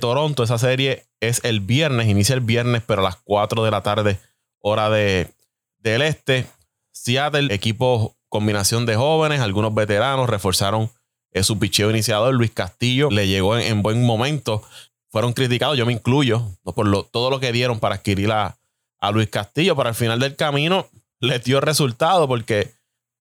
[0.00, 0.42] Toronto.
[0.42, 4.18] Esa serie es el viernes, inicia el viernes, pero a las 4 de la tarde,
[4.60, 5.28] hora de,
[5.78, 6.46] del este.
[6.92, 10.90] Seattle, equipo combinación de jóvenes, algunos veteranos, reforzaron
[11.32, 12.34] eh, su picheo iniciador.
[12.34, 14.62] Luis Castillo le llegó en, buen momento.
[15.10, 18.56] Fueron criticados, yo me incluyo, por todo lo que dieron para adquirir a,
[19.12, 20.86] Luis Castillo, pero al final del camino
[21.18, 22.72] les dio resultado porque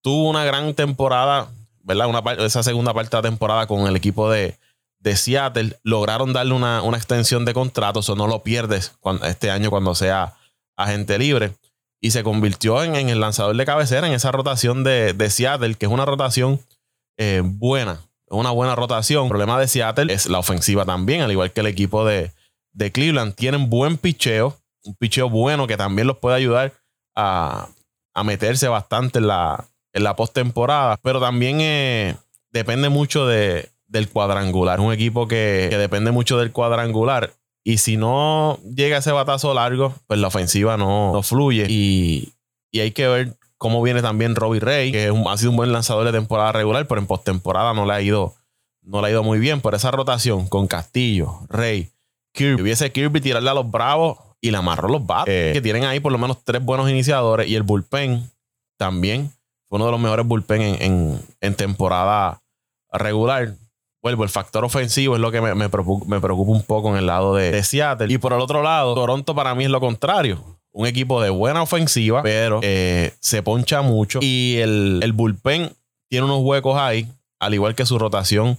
[0.00, 1.50] tuvo una gran temporada
[1.82, 2.08] ¿verdad?
[2.08, 4.58] Una, esa segunda parte de la temporada con el equipo de,
[4.98, 9.94] de Seattle, lograron darle una, extensión de contrato, eso no lo pierdes este año cuando
[9.94, 10.34] sea
[10.76, 11.52] agente libre.
[12.00, 15.92] Y se convirtió en, el lanzador de cabecera en esa rotación de, Seattle, que es
[15.92, 16.60] una rotación
[17.18, 19.24] eh, buena, una buena rotación.
[19.24, 22.32] El problema de Seattle es la ofensiva también, al igual que el equipo de,
[22.72, 23.34] de Cleveland.
[23.34, 26.72] Tienen buen picheo, un picheo bueno que también los puede ayudar
[27.16, 27.68] a,
[28.14, 32.16] a meterse bastante en la, en la postemporada, pero también eh,
[32.50, 34.80] depende mucho de, del cuadrangular.
[34.80, 37.32] Un equipo que, depende mucho del cuadrangular.
[37.66, 41.66] Y si no llega ese batazo largo, pues la ofensiva no, fluye.
[41.68, 42.32] Y,
[42.72, 46.12] hay que ver cómo viene también Robbie Ray, que ha sido un buen lanzador de
[46.12, 48.34] temporada regular, pero en postemporada no le ha ido,
[48.82, 49.60] no le ha ido muy bien.
[49.60, 51.90] Por esa rotación con Castillo, Rey,
[52.30, 52.62] Kirby.
[52.62, 55.34] Hubiese Kirby tirarle a los bravos y le amarró los bates.
[55.34, 57.48] Eh, que tienen ahí por lo menos tres buenos iniciadores.
[57.48, 58.30] Y el bullpen
[58.76, 59.32] también
[59.68, 62.40] fue uno de los mejores bullpen en, temporada
[62.92, 63.56] regular.
[64.06, 67.60] Vuelvo, el factor ofensivo es lo que me, preocupa, un poco en el lado de,
[67.64, 68.14] Seattle.
[68.14, 70.60] Y por el otro lado, Toronto para mí es lo contrario.
[70.70, 74.20] Un equipo de buena ofensiva, pero eh, se poncha mucho.
[74.22, 75.72] Y el, el bullpen
[76.08, 77.08] tiene unos huecos ahí,
[77.40, 78.56] al igual que su rotación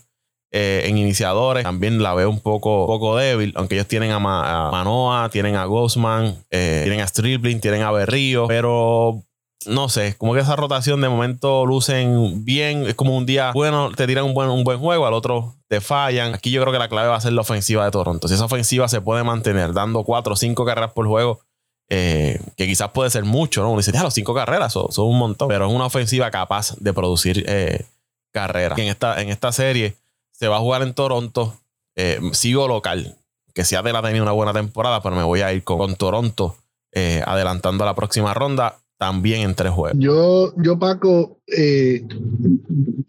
[0.51, 1.63] eh, en iniciadores.
[1.63, 6.35] También la veo un poco, poco débil, aunque ellos tienen a, Manoa, tienen a Ghostman,
[6.51, 9.23] eh, tienen a Stripling, tienen a Berrío, pero
[9.65, 12.85] no sé, como que esa rotación de momento lucen bien.
[12.85, 15.81] Es como un día bueno, te tiran un buen, un buen juego, al otro te
[15.81, 16.35] fallan.
[16.35, 18.27] Aquí yo creo que la clave va a ser la ofensiva de Toronto.
[18.27, 21.41] Si esa ofensiva se puede mantener dando cuatro o cinco carreras por juego,
[21.89, 23.69] eh, que quizás puede ser mucho, ¿no?
[23.69, 26.93] Uno dice, ya, los cinco carreras son, un montón, pero es una ofensiva capaz de
[26.93, 27.85] producir eh,
[28.31, 28.77] carreras.
[28.77, 29.95] En esta, en esta serie
[30.31, 31.57] se va a jugar en Toronto.
[31.95, 33.15] Eh, sigo local,
[33.53, 36.55] que Seattle ha tenido una buena temporada, pero me voy a ir con, Toronto
[37.25, 39.99] adelantando a la próxima ronda también en tres juegos.
[39.99, 42.03] Yo, yo Paco, eh,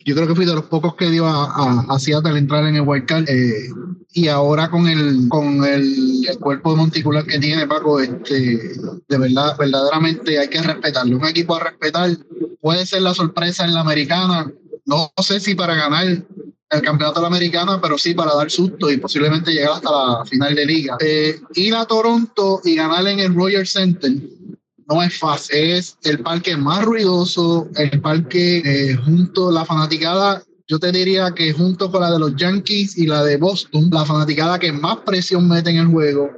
[0.04, 2.82] yo creo que fui de los pocos que dio a, a, Seattle entrar en el
[2.82, 3.28] wildcard.
[3.28, 3.68] Eh,
[4.12, 8.72] y ahora con el con el, cuerpo monticular que tiene Paco, este,
[9.08, 11.16] de verdad, verdaderamente hay que respetarlo.
[11.16, 12.10] Un equipo a respetar
[12.60, 14.50] puede ser la sorpresa en la americana.
[14.84, 18.90] No sé si para ganar el campeonato de la americana, pero sí para dar susto
[18.90, 20.96] y posiblemente llegar hasta la final de liga.
[21.00, 24.12] Eh, ir a Toronto y ganar en el Royal Center
[24.88, 25.56] no es fácil.
[25.56, 30.42] Es el parque más ruidoso, el parque eh, junto a la fanaticada.
[30.66, 34.04] Yo te diría que junto con la de los Yankees y la de Boston, la
[34.04, 36.30] fanaticada que más presión mete en el juego,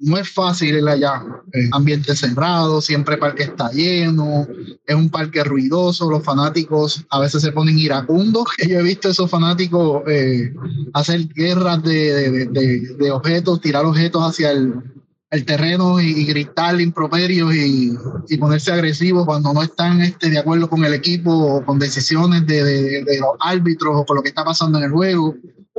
[0.00, 1.24] no es fácil ir allá.
[1.52, 4.46] Eh, ambiente cerrado, siempre el parque está lleno,
[4.84, 8.46] es un parque ruidoso, los fanáticos a veces se ponen iracundos.
[8.68, 10.52] Yo he visto esos fanáticos eh,
[10.92, 14.82] hacer guerras de, de objetos, tirar objetos hacia el,
[15.30, 17.92] el terreno y, gritar improperios y,
[18.28, 22.46] y, ponerse agresivos cuando no están este, de acuerdo con el equipo o con decisiones
[22.46, 22.62] de,
[23.02, 25.34] de, los árbitros o con lo que está pasando en el juego.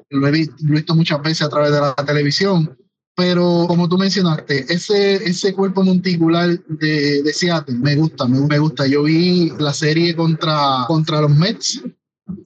[0.09, 2.77] Lo he, visto, muchas veces a través de la televisión.
[3.15, 8.59] Pero como tú mencionaste, ese, ese cuerpo monticular de, de Seattle me gusta, me, me
[8.59, 8.85] gusta.
[8.85, 11.81] Yo vi la serie contra, contra los Mets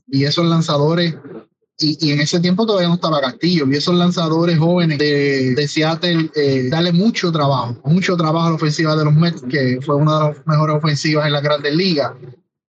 [0.08, 1.16] y esos lanzadores
[1.82, 3.66] y, en ese tiempo todavía no estaba Castillo.
[3.70, 8.56] Y esos lanzadores jóvenes de, de Seattle eh, darle mucho trabajo, mucho trabajo a la
[8.56, 12.12] ofensiva de los Mets, que fue una de las mejores ofensivas en la grandes ligas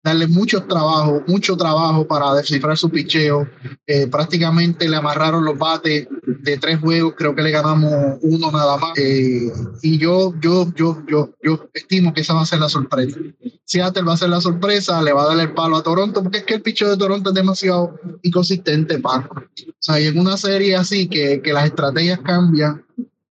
[0.03, 3.47] darle mucho trabajo, mucho trabajo para descifrar su picheo.
[3.85, 8.77] Eh, prácticamente le amarraron los bates de tres juegos, creo que le ganamos uno nada
[8.77, 8.97] más.
[8.97, 13.19] Eh, y yo, yo, yo, yo, yo estimo que esa va a ser la sorpresa.
[13.65, 16.39] Seattle va a ser la sorpresa, le va a dar el palo a Toronto, porque
[16.39, 19.41] es que el picheo de Toronto es demasiado inconsistente, Paco.
[19.41, 22.83] O sea, y en una serie así que, que las estrategias cambian,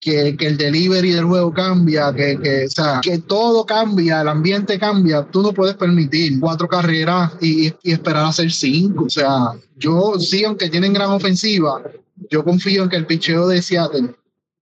[0.05, 4.79] que, el delivery del juego cambia, que, que, o sea, que todo cambia, el ambiente
[4.79, 9.05] cambia, tú no puedes permitir cuatro carreras y, esperar a hacer cinco.
[9.07, 11.83] O sea, yo sí, aunque tienen gran ofensiva,
[12.31, 14.15] yo confío en que el picheo de Seattle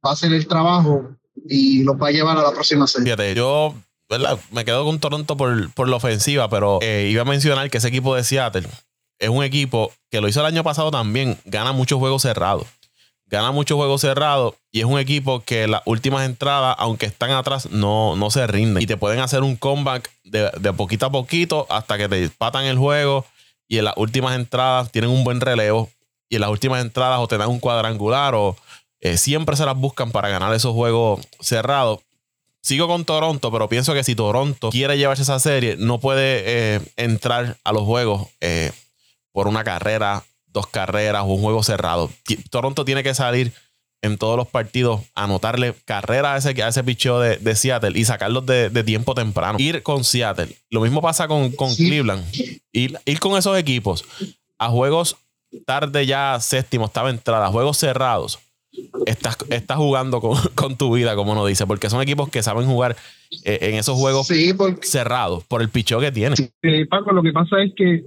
[0.05, 1.11] va a hacer el trabajo
[1.49, 3.07] y los va a llevar a la próxima serie.
[3.07, 3.75] Fíjate, yo
[4.53, 7.89] me quedo con Toronto por, por la ofensiva, pero eh, iba a mencionar que ese
[7.89, 8.69] equipo de Seattle
[9.19, 12.67] es un equipo que lo hizo el año pasado también, gana muchos juegos cerrados
[13.37, 17.71] gana muchos juegos cerrados y es un equipo que las últimas entradas, aunque están atrás,
[17.71, 18.83] no, no se rinden.
[18.83, 22.77] Y te pueden hacer un comeback de, poquito a poquito hasta que te patan el
[22.77, 23.25] juego.
[23.69, 25.89] Y en las últimas entradas tienen un buen relevo.
[26.29, 28.57] Y en las últimas entradas o te dan un cuadrangular o
[29.01, 32.01] eh, siempre se las buscan para ganar esos juegos cerrados.
[32.61, 36.81] Sigo con Toronto, pero pienso que si Toronto quiere llevarse esa serie, no puede eh,
[36.97, 38.73] entrar a los juegos eh,
[39.33, 40.23] por una carrera
[40.53, 42.11] dos carreras o un juego cerrado.
[42.51, 43.53] Toronto tiene que salir
[44.03, 48.45] en todos los partidos, anotarle carrera a ese, a ese picheo de, Seattle y sacarlos
[48.45, 49.59] de, tiempo temprano.
[49.61, 50.49] Ir con Seattle.
[50.71, 52.25] Lo mismo pasa con, Cleveland.
[52.73, 54.05] Ir, ir, con esos equipos
[54.59, 55.17] a juegos
[55.65, 58.39] tarde ya séptimo, estaba entrada, juegos cerrados.
[59.07, 60.21] Estás, estás jugando
[60.55, 62.97] con, tu vida, como uno dice, porque son equipos que saben jugar
[63.45, 64.29] eh, en esos juegos
[64.83, 66.37] cerrados por el picheo que tienen.
[66.89, 68.05] Paco, lo que pasa es que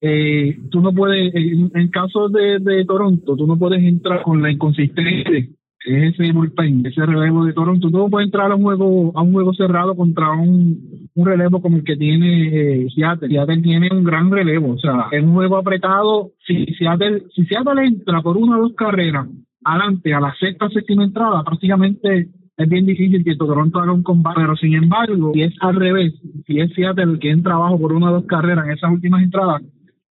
[0.00, 4.50] eh, tú no puedes, en, caso de, de, Toronto, tú no puedes entrar con la
[4.50, 5.46] inconsistencia
[5.84, 7.90] ese bullpen, ese relevo de Toronto.
[7.90, 11.62] Tú no puedes entrar a un juego, a un juego cerrado contra un, un relevo
[11.62, 12.48] como el que tiene
[12.82, 13.28] eh, Seattle.
[13.28, 14.74] Seattle tiene un gran relevo.
[14.74, 16.32] O sea, es un juego apretado.
[16.46, 19.26] Si Seattle, si Seattle entra por una o dos carreras
[19.64, 24.40] adelante a la sexta, séptima entrada, prácticamente es bien difícil que Toronto haga un combate,
[24.40, 26.14] pero sin embargo, si es al revés,
[26.46, 29.22] si es Seattle el que entra abajo por una o dos carreras en esas últimas
[29.22, 29.62] entradas,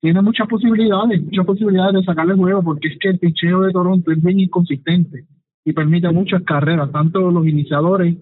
[0.01, 4.13] tiene muchas posibilidades, muchas posibilidades de sacarle juego porque es que el picheo de Toronto
[4.13, 5.25] es bien inconsistente
[5.65, 8.17] y permite muchas carreras, tanto los iniciadores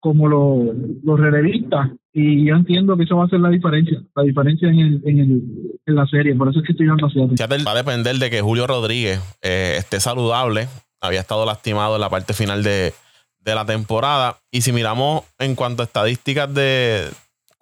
[0.00, 1.90] como los, los relevistas.
[2.12, 5.18] Y yo entiendo que eso va a ser la diferencia, la diferencia en, el, en,
[5.18, 5.42] el,
[5.86, 6.34] en la serie.
[6.34, 10.00] Por eso es que estoy dando Va a depender de que Julio Rodríguez eh, esté
[10.00, 10.66] saludable.
[11.00, 12.92] Había estado lastimado en la parte final de,
[13.38, 14.36] de la temporada.
[14.50, 17.08] Y si miramos en cuanto a estadísticas de,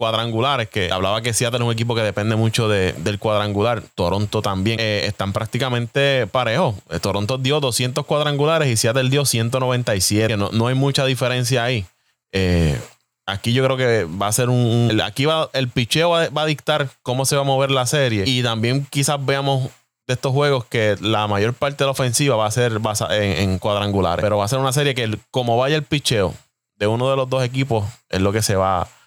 [0.01, 3.83] cuadrangulares, que hablaba que Seattle es un equipo que depende mucho del cuadrangular.
[3.95, 6.75] Toronto también eh, están prácticamente parejos.
[6.89, 10.39] Eh, Toronto dio 200 cuadrangulares y Seattle dio 197.
[10.39, 11.85] No, no hay mucha diferencia ahí.
[12.33, 12.81] Eh,
[13.27, 14.99] aquí yo creo que va a ser un.
[15.05, 18.25] Aquí va el picheo va, a dictar cómo se va a mover la serie.
[18.27, 19.69] Y también quizás veamos
[20.07, 22.81] de estos juegos que la mayor parte de la ofensiva va a ser
[23.11, 24.23] en, en cuadrangulares.
[24.23, 26.33] Pero va a ser una serie que, como vaya el picheo
[26.77, 29.00] de uno de los dos equipos, es lo que se va a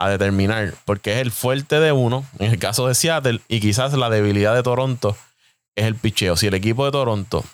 [0.00, 3.92] a determinar, porque es el fuerte de uno, en el caso de Seattle, y quizás
[3.92, 5.14] la debilidad de Toronto
[5.76, 6.36] es el picheo.
[6.36, 7.44] Si el equipo de Toronto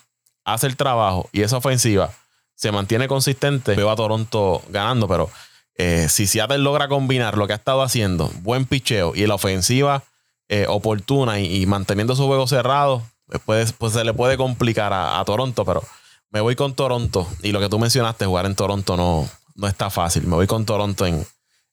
[0.44, 2.12] hace el trabajo y esa ofensiva
[2.54, 5.28] se mantiene consistente, veo a Toronto ganando, pero
[5.74, 10.04] eh, si Seattle logra combinar lo que ha estado haciendo, buen picheo y la ofensiva
[10.48, 13.02] eh, oportuna y, manteniendo su juego cerrado,
[13.44, 15.82] pues, pues, se le puede complicar a, Toronto, pero
[16.30, 17.26] me voy con Toronto.
[17.42, 20.28] Y lo que tú mencionaste, jugar en Toronto no, no está fácil.
[20.28, 21.26] Me voy con Toronto en,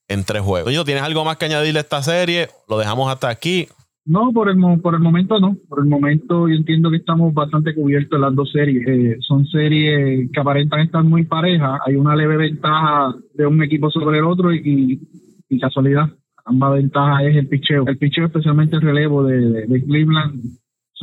[0.07, 0.73] en tres juegos.
[0.85, 2.49] ¿tienes algo más que añadirle a esta serie?
[2.67, 3.67] ¿Lo dejamos hasta aquí?
[4.05, 5.55] No, por el, por el momento no.
[5.69, 8.85] Por el momento yo entiendo que estamos bastante cubiertos en las dos series.
[8.87, 11.79] Eh, son series que aparentan estar muy parejas.
[11.85, 14.99] Hay una leve ventaja de un equipo sobre el otro y,
[15.47, 16.09] y casualidad.
[16.45, 17.85] Ambas ventajas es el picheo.
[17.87, 20.41] El picheo, especialmente el relevo de, de Cleveland,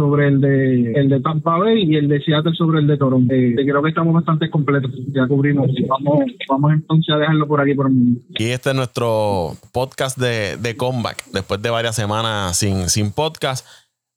[0.00, 3.34] sobre el de el de Tampa Bay y el de Seattle sobre el de Toronto.
[3.34, 5.70] Eh, creo que estamos bastante completos, ya cubrimos.
[5.86, 10.56] Vamos, vamos entonces a dejarlo por aquí por un Y este es nuestro podcast de,
[10.56, 13.66] de comeback, después de varias semanas sin, sin podcast.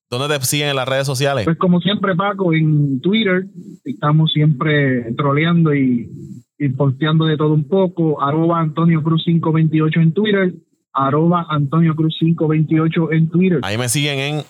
[0.09, 1.43] ¿Dónde te siguen en las redes sociales?
[1.43, 3.45] Pues como siempre, Paco, en Twitter
[3.83, 6.09] estamos siempre troleando y,
[6.57, 8.23] y posteando de todo un poco.
[8.23, 10.53] Arroba Antonio Cruz 528 en Twitter.
[10.93, 13.59] Arroba Antonio Cruz 528 en Twitter.
[13.63, 14.43] Ahí me siguen en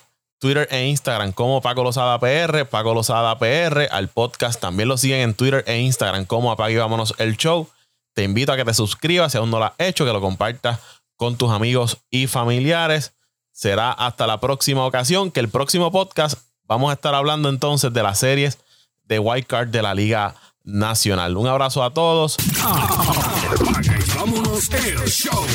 [0.44, 3.88] Twitter e Instagram como Paco Lozada PR, Paco Lozada PR.
[3.90, 7.66] Al podcast también lo siguen en Twitter e Instagram como Apague Vámonos el Show.
[8.12, 10.80] Te invito a que te suscribas si aún no lo has hecho, que lo compartas
[11.16, 13.14] con tus amigos y familiares.
[13.52, 18.02] Será hasta la próxima ocasión, que el próximo podcast vamos a estar hablando entonces de
[18.02, 18.58] las series
[19.04, 21.38] de White Card de la Liga Nacional.
[21.38, 22.36] Un abrazo a todos.
[24.14, 25.46] Vámonos el Show.